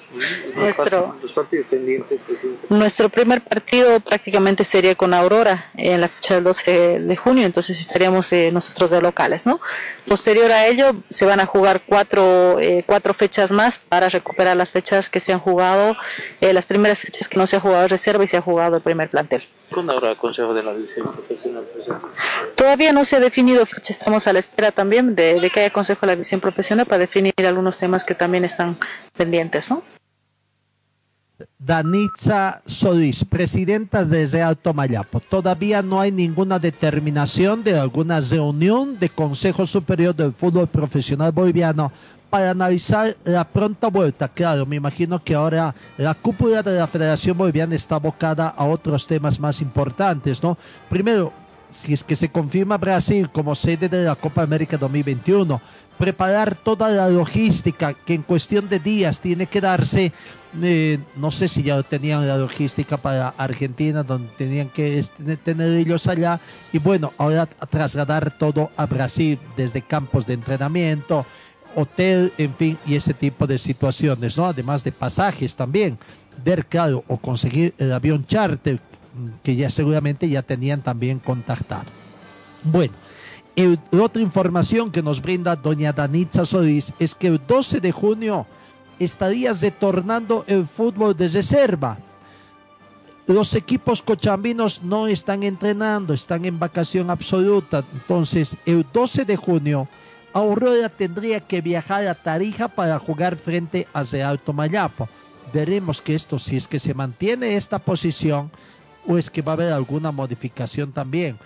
[0.56, 2.68] Nuestro, Los partidos pendientes, presidente.
[2.70, 7.80] nuestro primer partido prácticamente sería con Aurora en la fecha del 12 de junio, entonces
[7.80, 9.60] estaríamos eh, nosotros de locales, ¿no?
[10.08, 14.72] Posterior a ello se van a jugar cuatro, eh, cuatro fechas más para recuperar las
[14.72, 15.96] fechas que se han jugado,
[16.42, 18.82] eh, las primeras fechas que no se ha jugado reserva y se ha jugado el
[18.82, 19.44] primer plantel.
[19.72, 21.64] ¿Cuándo habrá consejo de la división profesional?
[22.56, 25.70] Todavía no se ha definido fecha, estamos a la espera también de, de que haya
[25.70, 28.78] consejo de la división profesional para definir algunos temas que también están
[29.16, 29.84] pendientes, ¿no?
[31.58, 35.20] Danitza Solís, presidenta de Real Tomayapo.
[35.22, 41.92] Todavía no hay ninguna determinación de alguna reunión de Consejo Superior del Fútbol Profesional Boliviano
[42.30, 44.28] para analizar la pronta vuelta.
[44.28, 49.08] Claro, me imagino que ahora la cúpula de la Federación Boliviana está abocada a otros
[49.08, 50.58] temas más importantes, ¿no?
[50.90, 51.34] Primero,
[51.70, 55.62] si es que se confirma Brasil como sede de la Copa América 2021,
[55.98, 60.14] preparar toda la logística que en cuestión de días tiene que darse.
[60.64, 65.04] eh, no sé si ya tenían la logística para Argentina, donde tenían que
[65.44, 66.40] tener ellos allá.
[66.72, 71.26] Y bueno, ahora trasladar todo a Brasil, desde campos de entrenamiento,
[71.76, 74.46] hotel, en fin, y ese tipo de situaciones, ¿no?
[74.46, 75.98] Además de pasajes también.
[76.44, 81.86] Ver, claro, o conseguir el avión charter, mm, que ya seguramente ya tenían también contactado.
[82.64, 82.94] Bueno,
[83.56, 88.46] el- otra información que nos brinda doña Danitza Solís es que el 12 de junio
[89.00, 91.98] estaría retornando el fútbol de reserva.
[93.28, 97.84] Los equipos cochambinos no están entrenando, están en vacación absoluta.
[97.94, 99.88] Entonces, el 12 de junio,
[100.34, 105.10] Aurora tendría que viajar a Tarija para jugar frente a Real Tomayapo.
[105.54, 108.52] Veremos que esto, si es que se mantiene esta posición,
[109.08, 111.38] o es que va a haber alguna modificación también.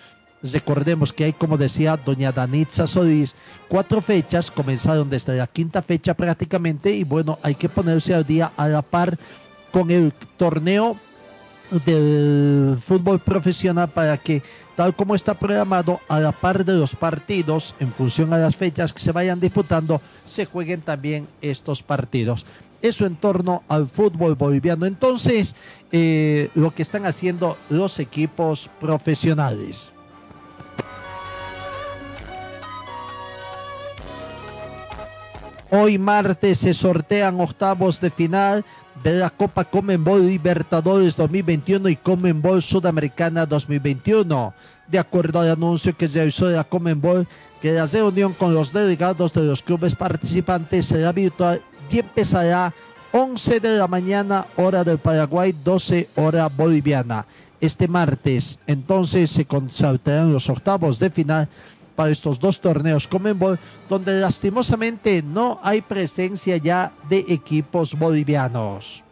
[0.41, 3.33] Recordemos que hay, como decía doña Danitza Solís,
[3.69, 8.51] cuatro fechas, comenzaron desde la quinta fecha prácticamente, y bueno, hay que ponerse al día
[8.57, 9.17] a la par
[9.71, 10.97] con el torneo
[11.85, 14.41] del fútbol profesional para que,
[14.75, 18.93] tal como está programado, a la par de los partidos, en función a las fechas
[18.93, 22.45] que se vayan disputando, se jueguen también estos partidos.
[22.81, 24.85] Eso en torno al fútbol boliviano.
[24.85, 25.55] Entonces,
[25.91, 29.91] eh, lo que están haciendo los equipos profesionales.
[35.75, 38.63] Hoy martes se sortean octavos de final
[39.03, 44.53] de la Copa Comenbol Libertadores 2021 y Comenbol Sudamericana 2021.
[44.87, 47.27] De acuerdo al anuncio que se realizó la Comenbol,
[47.61, 52.73] que la reunión con los delegados de los clubes participantes será virtual y empezará
[53.11, 57.25] 11 de la mañana hora del Paraguay, 12 hora boliviana.
[57.59, 61.49] Este martes entonces se consultarán los octavos de final
[61.95, 69.03] para estos dos torneos Comenbol, donde lastimosamente no hay presencia ya de equipos bolivianos.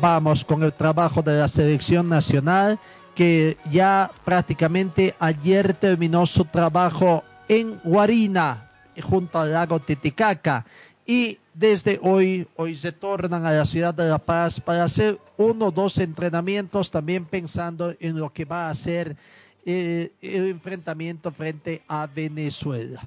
[0.00, 2.78] Vamos con el trabajo de la selección nacional,
[3.14, 8.70] que ya prácticamente ayer terminó su trabajo en Guarina,
[9.02, 10.64] junto al lago Titicaca.
[11.06, 15.66] y desde hoy, hoy se tornan a la ciudad de La Paz para hacer uno
[15.66, 19.16] o dos entrenamientos, también pensando en lo que va a ser
[19.64, 23.06] eh, el enfrentamiento frente a Venezuela.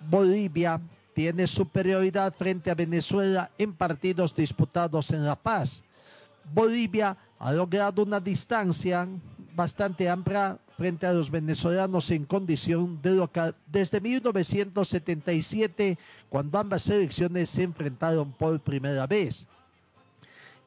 [0.00, 0.80] Bolivia
[1.14, 5.82] tiene superioridad frente a Venezuela en partidos disputados en La Paz.
[6.54, 9.06] Bolivia ha logrado una distancia
[9.54, 15.98] bastante amplia frente a los venezolanos en condición de local desde 1977,
[16.32, 19.46] cuando ambas selecciones se enfrentaron por primera vez.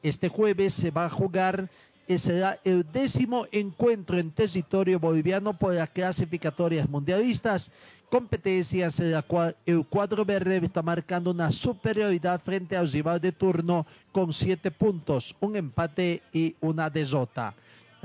[0.00, 1.68] Este jueves se va a jugar
[2.06, 7.72] y será el décimo encuentro en territorio boliviano por las clasificatorias mundialistas,
[8.08, 13.32] competencias en la cual el cuadro verde está marcando una superioridad frente al rival de
[13.32, 17.56] turno con siete puntos, un empate y una desota.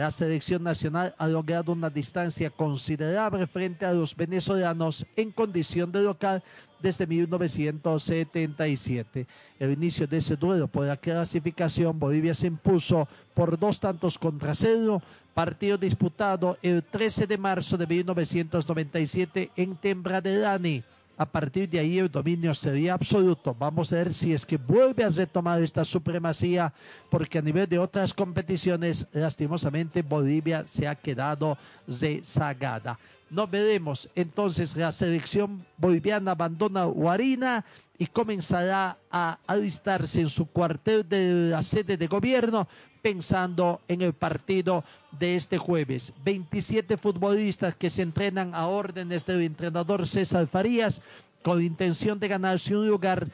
[0.01, 6.01] La selección nacional ha logrado una distancia considerable frente a los venezolanos en condición de
[6.01, 6.41] local
[6.79, 9.27] desde 1977.
[9.59, 14.55] El inicio de ese duelo por la clasificación, Bolivia se impuso por dos tantos contra
[14.55, 15.03] cero,
[15.35, 20.83] partido disputado el 13 de marzo de 1997 en Tembradelani.
[21.17, 23.55] A partir de ahí el dominio sería absoluto.
[23.57, 26.73] Vamos a ver si es que vuelve a retomar esta supremacía,
[27.09, 31.57] porque a nivel de otras competiciones, lastimosamente, Bolivia se ha quedado
[31.87, 32.97] rezagada.
[33.29, 34.09] No veremos.
[34.15, 37.63] Entonces la selección boliviana abandona Guarina
[37.97, 42.67] y comenzará a alistarse en su cuartel de la sede de gobierno
[43.01, 46.13] pensando en el partido de este jueves.
[46.23, 51.01] 27 futbolistas que se entrenan a órdenes del entrenador César Farías
[51.43, 53.27] con intención de ganarse un lugar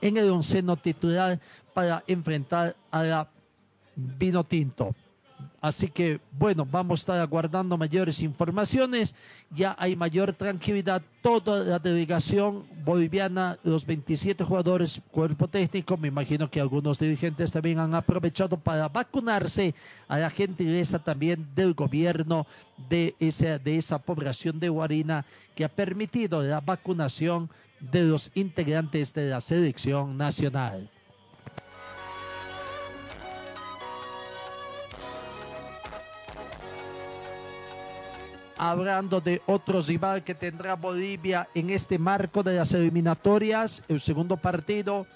[0.00, 1.40] en el onceno titular
[1.74, 3.28] para enfrentar a la
[3.96, 4.94] Vino Tinto.
[5.60, 9.14] Así que, bueno, vamos a estar aguardando mayores informaciones.
[9.50, 11.02] Ya hay mayor tranquilidad.
[11.20, 17.78] Toda la delegación boliviana, los 27 jugadores, cuerpo técnico, me imagino que algunos dirigentes también
[17.78, 19.74] han aprovechado para vacunarse
[20.08, 22.46] a la gentileza también del gobierno
[22.88, 27.50] de esa, de esa población de Guarina que ha permitido la vacunación
[27.80, 30.90] de los integrantes de la selección nacional.
[38.60, 44.36] Hablando de otro rival que tendrá Bolivia en este marco de las eliminatorias, el segundo
[44.36, 45.06] partido,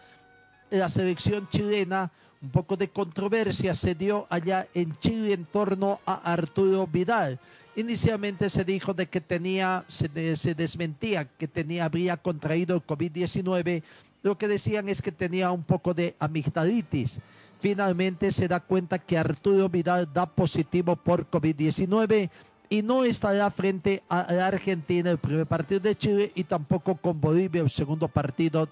[0.70, 6.32] la selección chilena, un poco de controversia se dio allá en Chile en torno a
[6.32, 7.38] Arturo Vidal.
[7.76, 13.82] Inicialmente se dijo de que tenía, se, desmentía que tenía, habría contraído el COVID-19.
[14.22, 17.18] Lo que decían es que tenía un poco de amigdalitis.
[17.60, 22.30] Finalmente se da cuenta que Arturo Vidal da positivo por COVID-19
[22.68, 27.20] y no estará frente a la Argentina el primer partido de Chile y tampoco con
[27.20, 28.68] Bolivia el segundo partido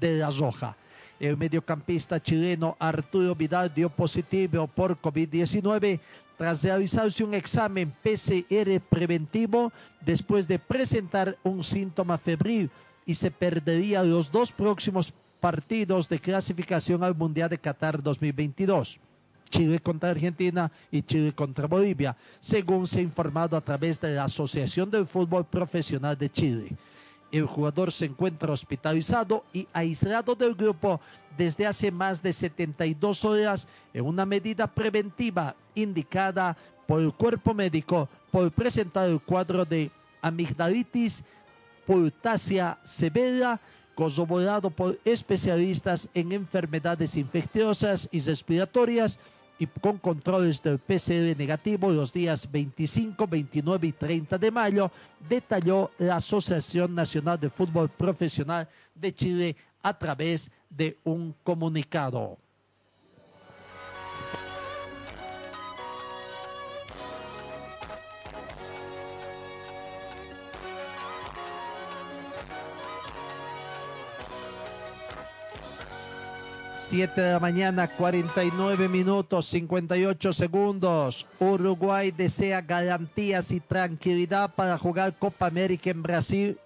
[0.00, 0.76] de la Roja.
[1.18, 6.00] El mediocampista chileno Arturo Vidal dio positivo por COVID-19
[6.36, 12.70] tras realizarse un examen PCR preventivo después de presentar un síntoma febril
[13.06, 18.98] y se perdería los dos próximos partidos de clasificación al Mundial de Qatar 2022.
[19.52, 24.24] Chile contra Argentina y Chile contra Bolivia, según se ha informado a través de la
[24.24, 26.76] Asociación del Fútbol Profesional de Chile.
[27.30, 31.00] El jugador se encuentra hospitalizado y aislado del grupo
[31.36, 38.08] desde hace más de 72 horas en una medida preventiva indicada por el cuerpo médico
[38.30, 39.90] por presentar el cuadro de
[40.22, 41.24] amigdalitis
[41.86, 43.60] pultácea severa
[43.94, 49.18] corroborado por especialistas en enfermedades infecciosas y respiratorias
[49.58, 54.90] y con controles del PCR negativo los días 25, 29 y 30 de mayo,
[55.28, 62.38] detalló la Asociación Nacional de Fútbol Profesional de Chile a través de un comunicado.
[76.92, 81.26] Siete de la mañana, 49 minutos, 58 segundos.
[81.40, 86.58] Uruguay desea garantías y tranquilidad para jugar Copa América en Brasil.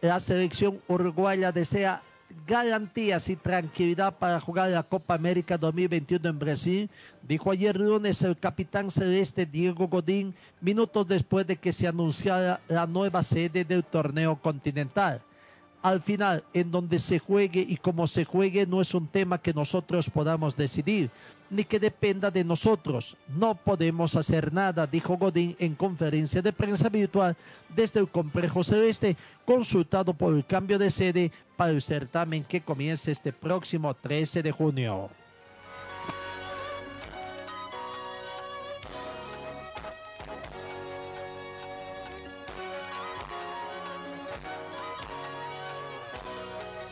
[0.00, 2.00] La selección uruguaya desea
[2.46, 6.90] garantías y tranquilidad para jugar la Copa América 2021 en Brasil,
[7.20, 12.86] dijo ayer lunes el capitán celeste Diego Godín, minutos después de que se anunciara la
[12.86, 15.20] nueva sede del torneo continental
[15.86, 19.54] al final, en donde se juegue y cómo se juegue, no es un tema que
[19.54, 21.10] nosotros podamos decidir.
[21.48, 23.16] ni que dependa de nosotros.
[23.28, 27.36] No podemos hacer nada, dijo Godín en conferencia de prensa virtual
[27.68, 33.12] desde el complejo celeste, consultado por el cambio de sede para el certamen que comienza
[33.12, 35.08] este próximo 13 de junio.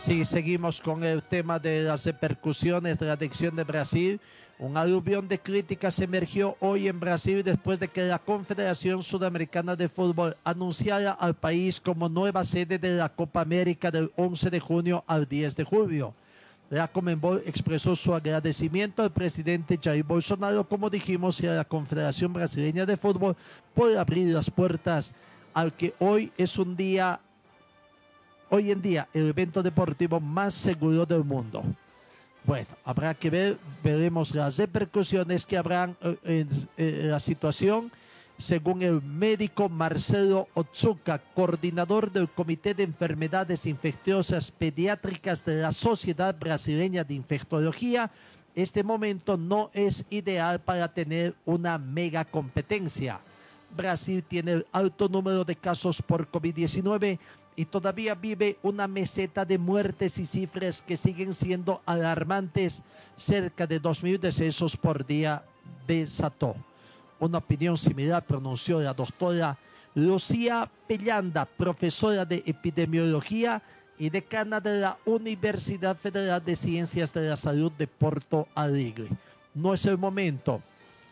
[0.04, 4.20] Sí, seguimos con el tema de las repercusiones de la adicción de Brasil.
[4.58, 9.88] Un aluvión de críticas emergió hoy en Brasil después de que la Confederación Sudamericana de
[9.88, 15.04] Fútbol anunciara al país como nueva sede de la Copa América del 11 de junio
[15.06, 16.14] al 10 de julio.
[16.68, 22.30] La Comenbol expresó su agradecimiento al presidente Jair Bolsonaro, como dijimos, y a la Confederación
[22.30, 23.36] Brasileña de Fútbol
[23.74, 25.14] por abrir las puertas
[25.54, 27.20] al que hoy es un día
[28.54, 31.64] hoy en día el evento deportivo más seguro del mundo.
[32.44, 37.90] Bueno, habrá que ver, veremos las repercusiones que habrán eh, en, en la situación.
[38.38, 46.36] Según el médico Marcelo Otsuka, coordinador del Comité de Enfermedades Infecciosas Pediátricas de la Sociedad
[46.38, 48.10] Brasileña de Infectología,
[48.54, 53.20] este momento no es ideal para tener una mega competencia.
[53.76, 57.18] Brasil tiene alto número de casos por COVID-19
[57.56, 62.82] y todavía vive una meseta de muertes y cifras que siguen siendo alarmantes,
[63.16, 65.44] cerca de 2.000 decesos por día
[65.86, 66.56] desató.
[67.20, 69.56] Una opinión similar pronunció la doctora
[69.94, 73.62] Lucía Pellanda, profesora de epidemiología
[73.96, 79.08] y decana de la Universidad Federal de Ciencias de la Salud de Porto Alegre.
[79.54, 80.60] No es el momento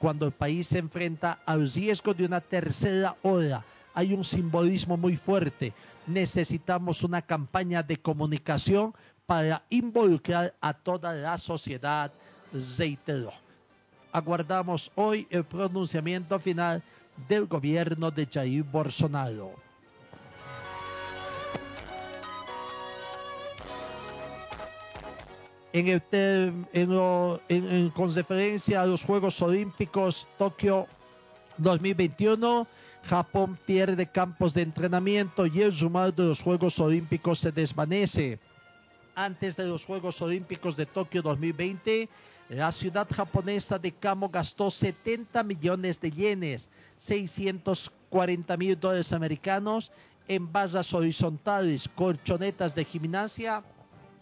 [0.01, 3.65] cuando el país se enfrenta al riesgo de una tercera ola.
[3.95, 5.73] Hay un simbolismo muy fuerte
[6.07, 8.95] necesitamos una campaña de comunicación
[9.27, 12.13] para involucrar a toda la sociedad,
[12.77, 13.33] reiteró.
[14.13, 16.83] Aguardamos hoy el pronunciamiento final
[17.29, 19.55] del gobierno de Jair Bolsonaro.
[25.73, 26.03] En, el
[27.49, 30.87] en, con referencia a los Juegos Olímpicos Tokio
[31.57, 32.67] 2021,
[33.05, 38.39] Japón pierde campos de entrenamiento y el rumor de los Juegos Olímpicos se desvanece.
[39.15, 42.09] Antes de los Juegos Olímpicos de Tokio 2020,
[42.49, 49.91] la ciudad japonesa de Kamo gastó 70 millones de yenes, 640 mil dólares americanos,
[50.29, 53.65] en basas horizontales, colchonetas de gimnasia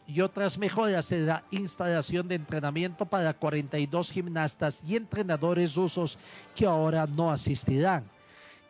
[0.07, 6.19] y otras mejoras en la instalación de entrenamiento para 42 gimnastas y entrenadores rusos
[6.57, 8.03] que ahora no asistirán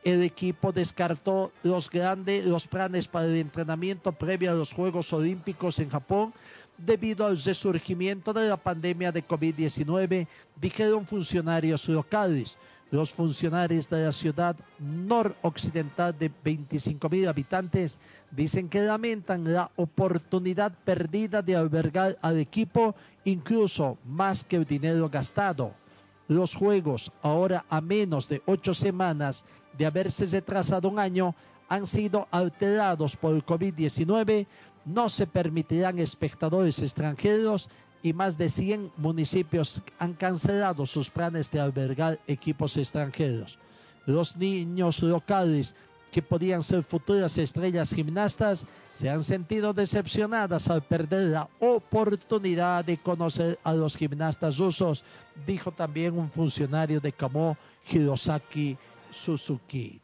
[0.05, 5.79] el equipo descartó los grandes los planes para el entrenamiento previo a los Juegos Olímpicos
[5.79, 6.33] en Japón
[6.85, 10.27] debido al resurgimiento de la pandemia de COVID-19,
[10.61, 12.57] dijeron funcionarios locales.
[12.91, 18.01] Los funcionarios de la ciudad noroccidental de 25 mil habitantes
[18.33, 25.09] dicen que lamentan la oportunidad perdida de albergar al equipo, incluso más que el dinero
[25.09, 25.73] gastado.
[26.27, 29.45] Los Juegos, ahora a menos de ocho semanas
[29.77, 31.35] de haberse retrasado un año,
[31.69, 34.47] han sido alterados por el COVID-19.
[34.85, 37.69] No se permitirán espectadores extranjeros
[38.03, 43.59] y más de 100 municipios han cancelado sus planes de albergar equipos extranjeros.
[44.07, 45.75] Los niños locales
[46.11, 52.99] que podían ser futuras estrellas gimnastas se han sentido decepcionadas al perder la oportunidad de
[52.99, 55.05] conocer a los gimnastas rusos,
[55.47, 57.57] dijo también un funcionario de Kamo,
[57.89, 58.77] Hirosaki
[59.11, 60.01] Suzuki.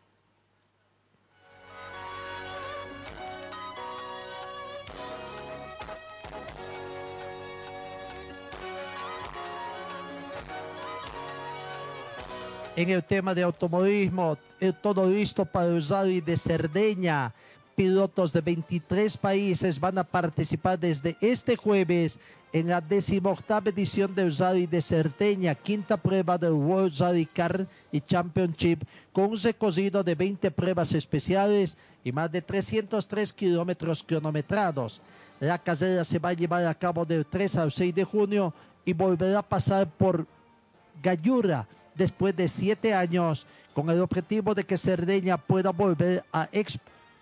[12.77, 14.37] En el tema de automovilismo,
[14.83, 17.33] todo listo para el rally de Cerdeña.
[17.77, 22.19] Pilotos de 23 países van a participar desde este jueves
[22.51, 28.01] en la 18 edición del Rally de Cerdeña, quinta prueba del World Rally Car y
[28.01, 35.03] Championship, con un recorrido de 20 pruebas especiales y más de 303 kilómetros cronometrados.
[35.39, 38.55] La carrera se va a llevar a cabo del 3 al 6 de junio
[38.87, 40.27] y volverá a pasar por
[41.03, 46.49] Gallura después de siete años con el objetivo de que Cerdeña pueda volver a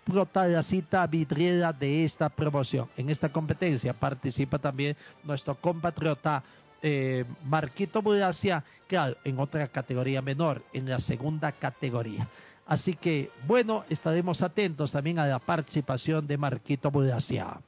[0.05, 2.87] explotar la cita vidriera de esta promoción.
[2.95, 6.43] En esta competencia participa también nuestro compatriota
[6.83, 12.27] eh, Marquito Budacia, claro, en otra categoría menor, en la segunda categoría.
[12.67, 17.59] Así que, bueno, estaremos atentos también a la participación de Marquito Budacia.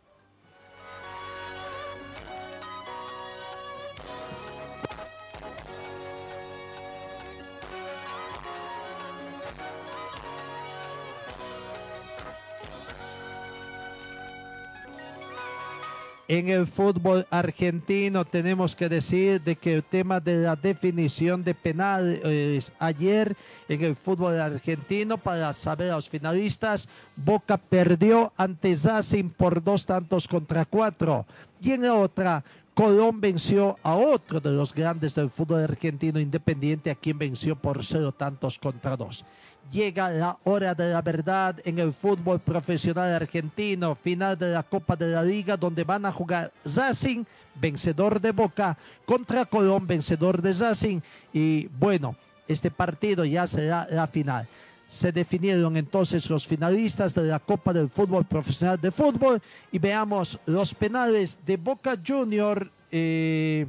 [16.28, 21.55] En el fútbol argentino tenemos que decir de que el tema de la definición de
[21.55, 23.36] penales ayer
[23.69, 25.17] en el fútbol argentino.
[25.17, 31.25] Para saber a los finalistas Boca perdió ante Racing por dos tantos contra cuatro.
[31.61, 36.91] Y en la otra Colón venció a otro de los grandes del fútbol argentino independiente
[36.91, 39.25] a quien venció por cero tantos contra dos
[39.72, 44.95] llega la hora de la verdad en el fútbol profesional argentino, final de la Copa
[44.95, 47.24] de la Liga, donde van a jugar Racing,
[47.55, 51.01] vencedor de Boca, contra Colón, vencedor de Racing,
[51.34, 52.15] y bueno,
[52.47, 54.47] este partido ya será la final.
[54.88, 60.39] Se definieron entonces los finalistas de la Copa del Fútbol Profesional de Fútbol y veamos
[60.45, 62.72] los penales de Boca Junior.
[62.89, 63.68] Eh,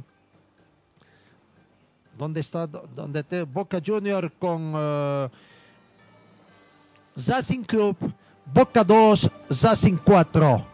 [2.17, 2.67] ¿Dónde está?
[2.67, 4.73] ¿Dónde te, Boca Junior con...
[4.73, 5.29] Uh,
[7.27, 7.95] Racing Club,
[8.53, 9.29] Boca 2,
[9.61, 10.65] Racing 4.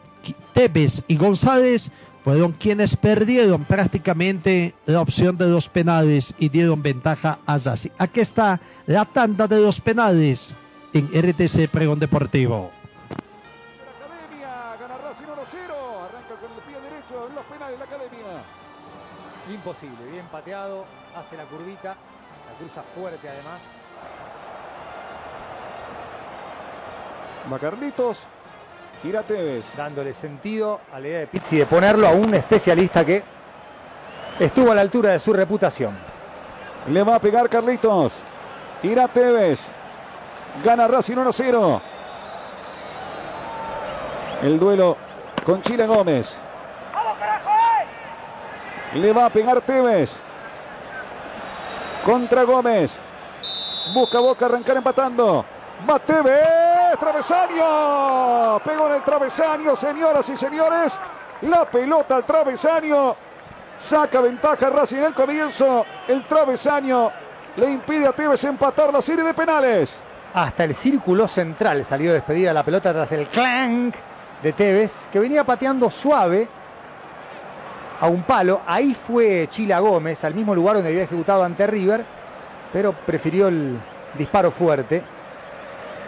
[0.54, 1.92] Tevez y González
[2.24, 7.92] fueron quienes perdieron prácticamente la opción de los penales y dieron ventaja a Racing.
[7.98, 10.56] Aquí está la tanda de los penales
[10.94, 12.72] en RTC Pregón Deportivo.
[19.54, 20.86] Imposible, bien pateado,
[21.16, 23.62] hace la curvita, la cruza fuerte además.
[27.50, 28.20] Macarlitos,
[29.04, 29.64] gira Tevez.
[29.78, 33.24] Dándole sentido a la idea de Pizzi de ponerlo a un especialista que
[34.40, 35.98] estuvo a la altura de su reputación.
[36.88, 38.22] Le va a pegar Carlitos.
[38.84, 39.66] Irá Tevez.
[40.64, 41.82] Gana Racing 1 0.
[44.44, 44.98] El duelo
[45.46, 46.40] con Chile Gómez.
[48.94, 50.12] Le va a pegar Tevez.
[52.06, 53.00] Contra Gómez.
[53.94, 55.46] Busca Boca arrancar empatando.
[55.90, 56.98] Va Tevez.
[57.00, 58.60] Travesaño.
[58.64, 61.00] Pegó en el travesaño, señoras y señores.
[61.42, 63.16] La pelota al travesaño.
[63.78, 65.86] Saca ventaja Racing en el comienzo.
[66.08, 67.12] El travesaño
[67.58, 70.00] le impide a Tevez empatar la serie de penales.
[70.34, 73.96] Hasta el círculo central salió despedida la pelota tras el clank
[74.42, 76.48] de Tevez, que venía pateando suave
[78.00, 78.62] a un palo.
[78.66, 82.04] Ahí fue Chila Gómez, al mismo lugar donde había ejecutado ante River,
[82.74, 83.78] pero prefirió el
[84.18, 85.04] disparo fuerte.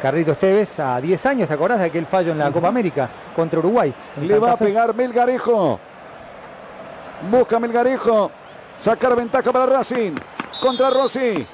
[0.01, 3.59] Carlitos Tevez a 10 años, ¿te acordás de aquel fallo en la Copa América contra
[3.59, 3.93] Uruguay?
[4.21, 5.79] Le va a pegar Melgarejo.
[7.31, 8.29] Busca Melgarejo.
[8.77, 10.13] Sacar ventaja para Racing.
[10.61, 11.47] Contra Rossi.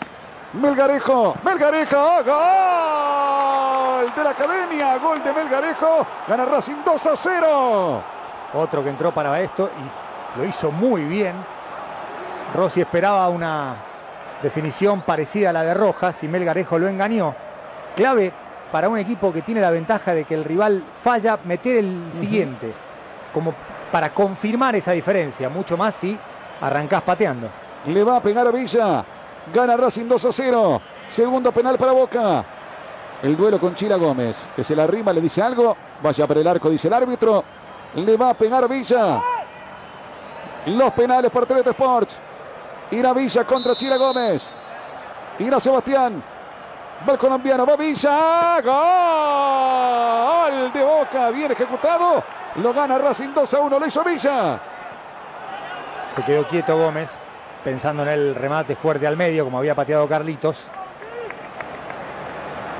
[0.53, 1.35] Melgarejo.
[1.43, 2.23] Melgarejo.
[2.25, 2.25] Gol
[4.13, 4.97] de la academia.
[4.97, 6.05] Gol de Melgarejo.
[6.27, 8.03] Gana Racing 2 a 0.
[8.55, 11.33] Otro que entró para esto y lo hizo muy bien.
[12.53, 13.77] Rossi esperaba una
[14.41, 17.33] definición parecida a la de Rojas y Melgarejo lo engañó.
[17.95, 18.31] Clave
[18.71, 22.73] para un equipo que tiene la ventaja de que el rival falla, meter el siguiente.
[23.33, 23.53] Como
[23.91, 25.49] para confirmar esa diferencia.
[25.49, 26.17] Mucho más si
[26.59, 27.49] arrancás pateando.
[27.85, 29.05] Le va a pegar a Villa.
[29.53, 30.81] Gana Racing 2 a 0.
[31.07, 32.43] Segundo penal para Boca.
[33.21, 34.43] El duelo con Chila Gómez.
[34.55, 35.77] Que se la arrima, le dice algo.
[36.01, 37.43] Vaya para el arco, dice el árbitro.
[37.95, 39.21] Le va a pegar Villa.
[40.65, 42.17] Los penales por Telete Sports.
[42.89, 44.49] Irá Villa contra Chila Gómez.
[45.37, 46.32] Irá Sebastián.
[47.07, 48.61] Va el colombiano, va Villa.
[50.43, 51.29] Gol de Boca.
[51.31, 52.23] Bien ejecutado.
[52.55, 53.79] Lo gana Racing 2 a 1.
[53.79, 54.59] Lo hizo Villa.
[56.15, 57.09] Se quedó quieto Gómez,
[57.63, 60.63] pensando en el remate fuerte al medio, como había pateado Carlitos.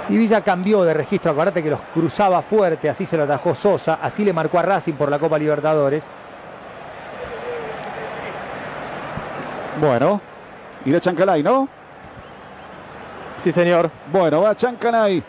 [0.08, 1.32] Y Villa cambió de registro.
[1.32, 4.94] Acuérdate que los cruzaba fuerte, así se lo atajó Sosa, así le marcó a Racing
[4.94, 6.06] por la Copa Libertadores.
[9.82, 10.22] Bueno,
[10.86, 11.68] irá Chancalay, ¿no?
[13.44, 13.92] Sí, señor.
[14.10, 15.22] Bueno, va Chancalay.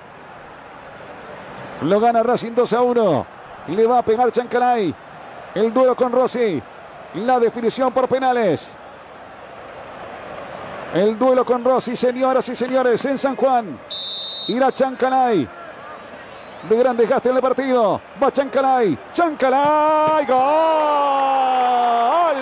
[1.82, 3.26] Lo gana Racing 2 a 1.
[3.66, 4.94] Le va a pegar Chancalay.
[5.52, 6.62] El duelo con Rossi.
[7.14, 8.70] La definición por penales.
[10.94, 13.80] El duelo con Rossi, señoras y señores, en San Juan.
[14.46, 15.48] Irá Chancalay.
[16.68, 18.00] De gran desgaste en el partido.
[18.22, 18.96] Va Chancalay.
[19.12, 20.24] Chancalay.
[20.24, 20.36] Gol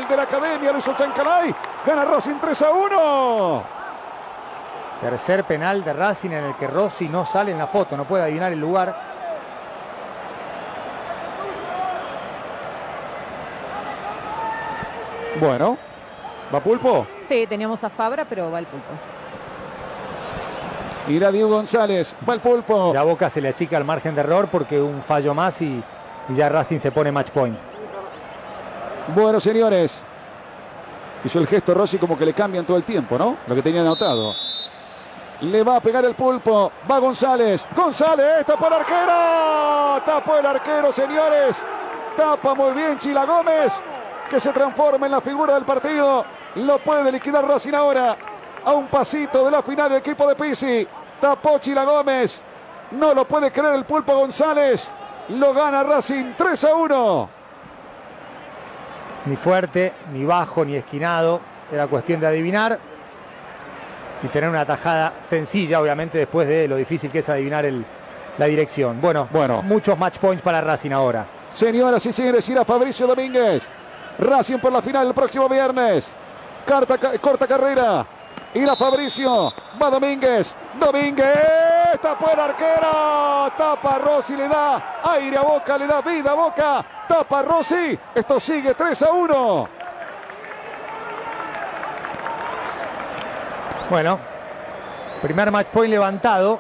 [0.07, 0.71] de la academia.
[0.73, 1.55] Lo hizo Chancalay.
[1.87, 3.82] Gana Racing 3 a 1.
[5.03, 8.23] Tercer penal de Racing en el que Rossi no sale en la foto, no puede
[8.23, 8.95] adivinar el lugar.
[15.41, 15.77] Bueno,
[16.55, 17.05] ¿va Pulpo?
[17.27, 18.93] Sí, teníamos a Fabra, pero va el pulpo.
[21.09, 22.93] Irá Diego González, va el Pulpo.
[22.95, 25.83] La boca se le achica al margen de error porque un fallo más y,
[26.29, 27.59] y ya Racing se pone match point.
[29.17, 30.01] Bueno, señores.
[31.25, 33.37] Hizo el gesto Rossi como que le cambian todo el tiempo, ¿no?
[33.49, 34.33] Lo que tenía anotado.
[35.43, 36.71] Le va a pegar el pulpo.
[36.89, 37.67] Va González.
[37.75, 40.03] González, tapó el arquero.
[40.07, 41.65] Tapó el arquero, señores.
[42.17, 43.73] Tapa muy bien Chila Gómez,
[44.31, 46.25] que se transforma en la figura del partido.
[46.57, 48.17] Lo puede liquidar Racing ahora.
[48.65, 50.87] A un pasito de la final del equipo de Pisi.
[51.21, 52.41] Tapó Chila Gómez.
[52.93, 54.89] No lo puede creer el Pulpo González.
[55.31, 57.29] Lo gana Racing 3 a 1.
[59.27, 61.41] Ni fuerte, ni bajo, ni esquinado.
[61.73, 62.92] Era cuestión de adivinar
[64.23, 67.85] y tener una tajada sencilla, obviamente, después de lo difícil que es adivinar el,
[68.39, 69.01] la dirección.
[69.01, 71.27] Bueno, bueno, muchos match points para Racing ahora.
[71.53, 73.69] Señoras y señores, irá Fabricio Domínguez.
[74.19, 76.11] Racing por la final el próximo viernes.
[76.65, 78.07] Carta, corta carrera.
[78.55, 79.53] Irá Fabricio.
[79.81, 80.55] Va Domínguez.
[80.79, 82.01] Domínguez.
[82.01, 83.53] Tapó el arquero.
[83.57, 84.37] Tapa Rossi.
[84.37, 85.79] Le da aire a boca.
[85.79, 86.85] Le da vida a boca.
[87.09, 87.99] Tapa Rossi.
[88.15, 89.69] Esto sigue 3 a 1.
[93.93, 94.19] Bueno,
[95.21, 96.59] primer match point levantado.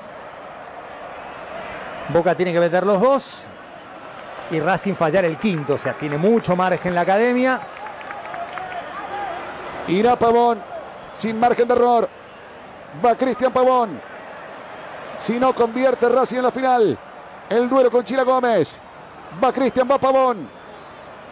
[2.10, 3.42] Boca tiene que meter los dos.
[4.50, 5.72] Y Racing fallar el quinto.
[5.72, 7.58] O sea, tiene mucho margen la academia.
[9.88, 10.62] Irá Pavón.
[11.14, 12.06] Sin margen de error.
[13.02, 13.98] Va Cristian Pavón.
[15.16, 16.98] Si no convierte Racing en la final.
[17.48, 18.76] El duelo con Chila Gómez.
[19.42, 20.50] Va Cristian, va Pavón.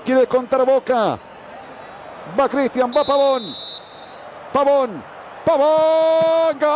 [0.03, 1.19] Quiere contar Boca.
[2.41, 3.43] Va Cristian, va Pavón.
[4.51, 5.20] Pavón.
[5.51, 6.59] Pavón.
[6.61, 6.71] Gol.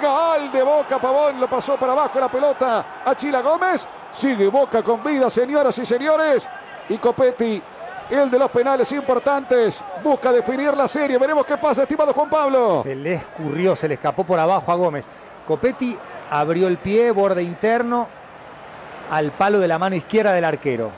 [0.00, 0.98] Gol de Boca.
[0.98, 3.86] Pavón lo pasó para abajo la pelota a Chila Gómez.
[4.12, 6.48] Sigue Boca con vida, señoras y señores.
[6.88, 7.62] Y Copetti,
[8.08, 11.18] el de los penales importantes, busca definir la serie.
[11.18, 12.82] Veremos qué pasa, estimado Juan Pablo.
[12.82, 15.04] Se le escurrió, se le escapó por abajo a Gómez.
[15.46, 15.98] Copetti
[16.30, 18.08] abrió el pie, borde interno,
[19.10, 20.90] al palo de la mano izquierda del arquero.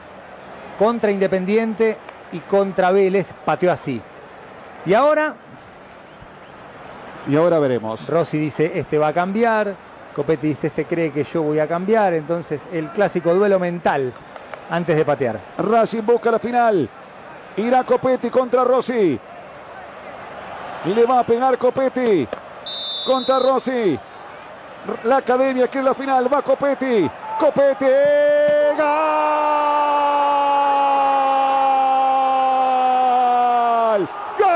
[0.78, 1.96] Contra Independiente
[2.30, 4.00] y contra Vélez pateó así.
[4.84, 5.34] Y ahora.
[7.28, 8.08] Y ahora veremos.
[8.08, 9.74] Rossi dice: Este va a cambiar.
[10.14, 12.14] Copetti dice: Este cree que yo voy a cambiar.
[12.14, 14.12] Entonces, el clásico duelo mental
[14.70, 15.40] antes de patear.
[15.58, 16.88] Racing busca la final.
[17.56, 19.18] Irá Copetti contra Rossi.
[20.84, 22.28] Y le va a pegar Copetti
[23.06, 23.98] contra Rossi.
[25.04, 26.32] La academia quiere la final.
[26.32, 27.10] Va Copetti.
[27.38, 27.84] Copetti.
[28.76, 28.86] ¡Gol!
[34.38, 34.50] ¡Gol!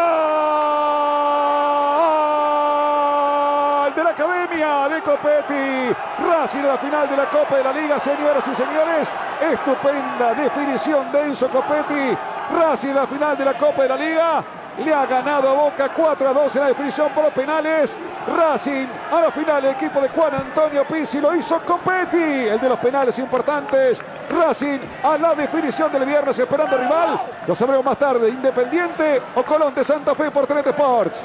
[3.94, 5.94] De la academia de Copetti.
[6.40, 9.06] Racing en la final de la Copa de la Liga, señoras y señores.
[9.52, 12.16] Estupenda definición de Enzo Copetti.
[12.58, 14.44] Racing en la final de la Copa de la Liga.
[14.82, 17.94] Le ha ganado a Boca 4 a 2 en la definición por los penales.
[18.26, 22.68] Racing a la final el equipo de Juan Antonio Pizzi lo hizo Copetti, el de
[22.70, 23.98] los penales importantes.
[24.30, 27.20] Racing a la definición del viernes esperando rival.
[27.46, 28.30] Lo sabremos más tarde.
[28.30, 31.20] Independiente o Colón de Santa Fe por Trente Sports.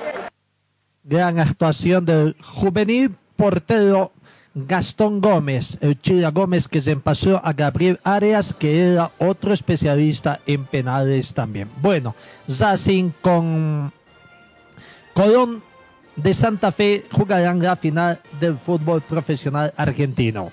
[1.06, 4.12] Gran actuación del juvenil portero
[4.56, 10.40] Gastón Gómez, el Chila Gómez que se empasó a Gabriel Arias, que era otro especialista
[10.48, 11.70] en penales también.
[11.82, 12.16] Bueno,
[12.48, 13.92] Racing con
[15.14, 15.62] Colón
[16.16, 20.52] de Santa Fe jugarán la final del fútbol profesional argentino.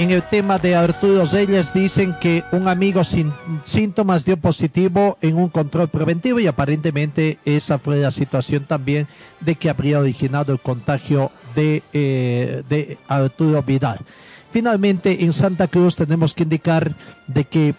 [0.00, 3.34] En el tema de Arturo Reyes dicen que un amigo sin
[3.64, 9.08] síntomas dio positivo en un control preventivo y aparentemente esa fue la situación también
[9.40, 14.00] de que habría originado el contagio de, eh, Arturo Vidal.
[14.50, 16.96] Finalmente en Santa Cruz tenemos que indicar
[17.26, 17.74] de que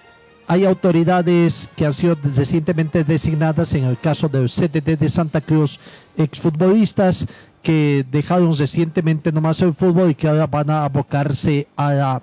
[0.46, 5.80] hay autoridades que han sido recientemente designadas en el caso del CTT de Santa Cruz,
[6.18, 7.26] exfutbolistas
[7.62, 12.22] que dejaron recientemente nomás el fútbol y que ahora van a abocarse a la,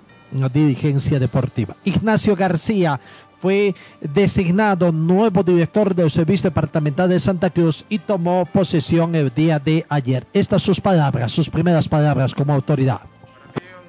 [0.53, 1.75] dirigencia deportiva.
[1.83, 2.99] Ignacio García
[3.41, 9.57] fue designado nuevo director del Servicio Departamental de Santa Cruz y tomó posesión el día
[9.57, 10.27] de ayer.
[10.33, 13.01] Estas sus palabras, sus primeras palabras como autoridad.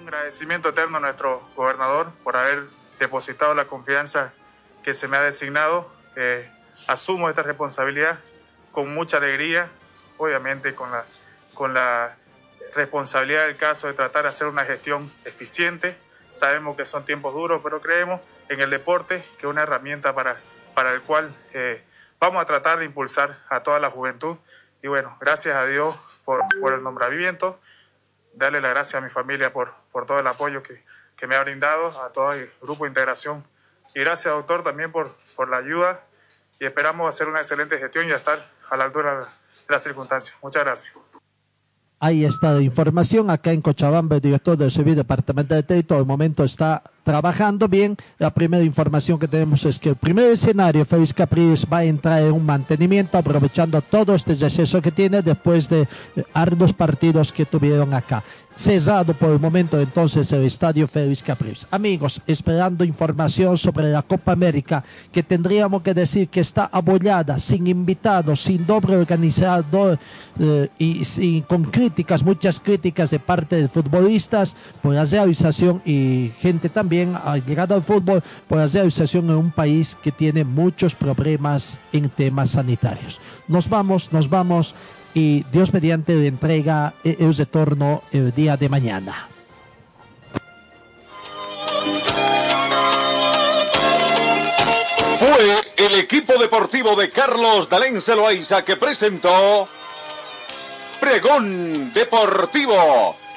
[0.01, 2.64] Un agradecimiento eterno a nuestro gobernador por haber
[2.98, 4.32] depositado la confianza
[4.82, 5.90] que se me ha designado.
[6.16, 6.48] Eh,
[6.86, 8.18] asumo esta responsabilidad
[8.72, 9.68] con mucha alegría,
[10.16, 11.05] obviamente con la
[11.55, 12.16] con la
[12.74, 15.96] responsabilidad del caso de tratar de hacer una gestión eficiente.
[16.28, 20.36] Sabemos que son tiempos duros, pero creemos en el deporte que es una herramienta para,
[20.74, 21.82] para el cual eh,
[22.18, 24.36] vamos a tratar de impulsar a toda la juventud.
[24.82, 27.61] Y bueno, gracias a Dios por, por el nombramiento.
[28.34, 30.82] Darle las gracias a mi familia por, por todo el apoyo que,
[31.16, 33.44] que me ha brindado, a todo el grupo de integración.
[33.94, 36.01] Y gracias, doctor, también por, por la ayuda.
[36.59, 38.38] Y esperamos hacer una excelente gestión y estar
[38.70, 39.26] a la altura de
[39.68, 40.36] las circunstancias.
[40.42, 41.09] Muchas gracias.
[42.03, 43.28] Ahí está la información.
[43.28, 47.96] Acá en Cochabamba, el director del Servicio Departamental de Crédito, al momento está trabajando bien.
[48.18, 52.22] La primera información que tenemos es que el primer escenario, Félix Capriles va a entrar
[52.22, 57.46] en un mantenimiento aprovechando todo este exceso que tiene después de eh, arduos partidos que
[57.46, 58.22] tuvieron acá
[58.61, 61.66] cesado por el momento entonces el estadio Félix Capriles.
[61.70, 67.66] Amigos, esperando información sobre la Copa América, que tendríamos que decir que está abollada, sin
[67.66, 69.98] invitados, sin doble organizador
[70.38, 76.68] eh, y, con críticas, muchas críticas de parte de futbolistas por la realización y gente
[76.68, 76.89] también
[77.24, 82.09] ha llegado al fútbol por la realización en un país que tiene muchos problemas en
[82.09, 83.20] temas sanitarios.
[83.49, 84.74] Nos vamos, nos vamos
[85.14, 89.28] y Dios mediante le entrega el retorno el día de mañana.
[95.18, 99.68] Fue el equipo deportivo de Carlos Dalén Celoaiza que presentó
[101.01, 103.16] Pregón Deportivo.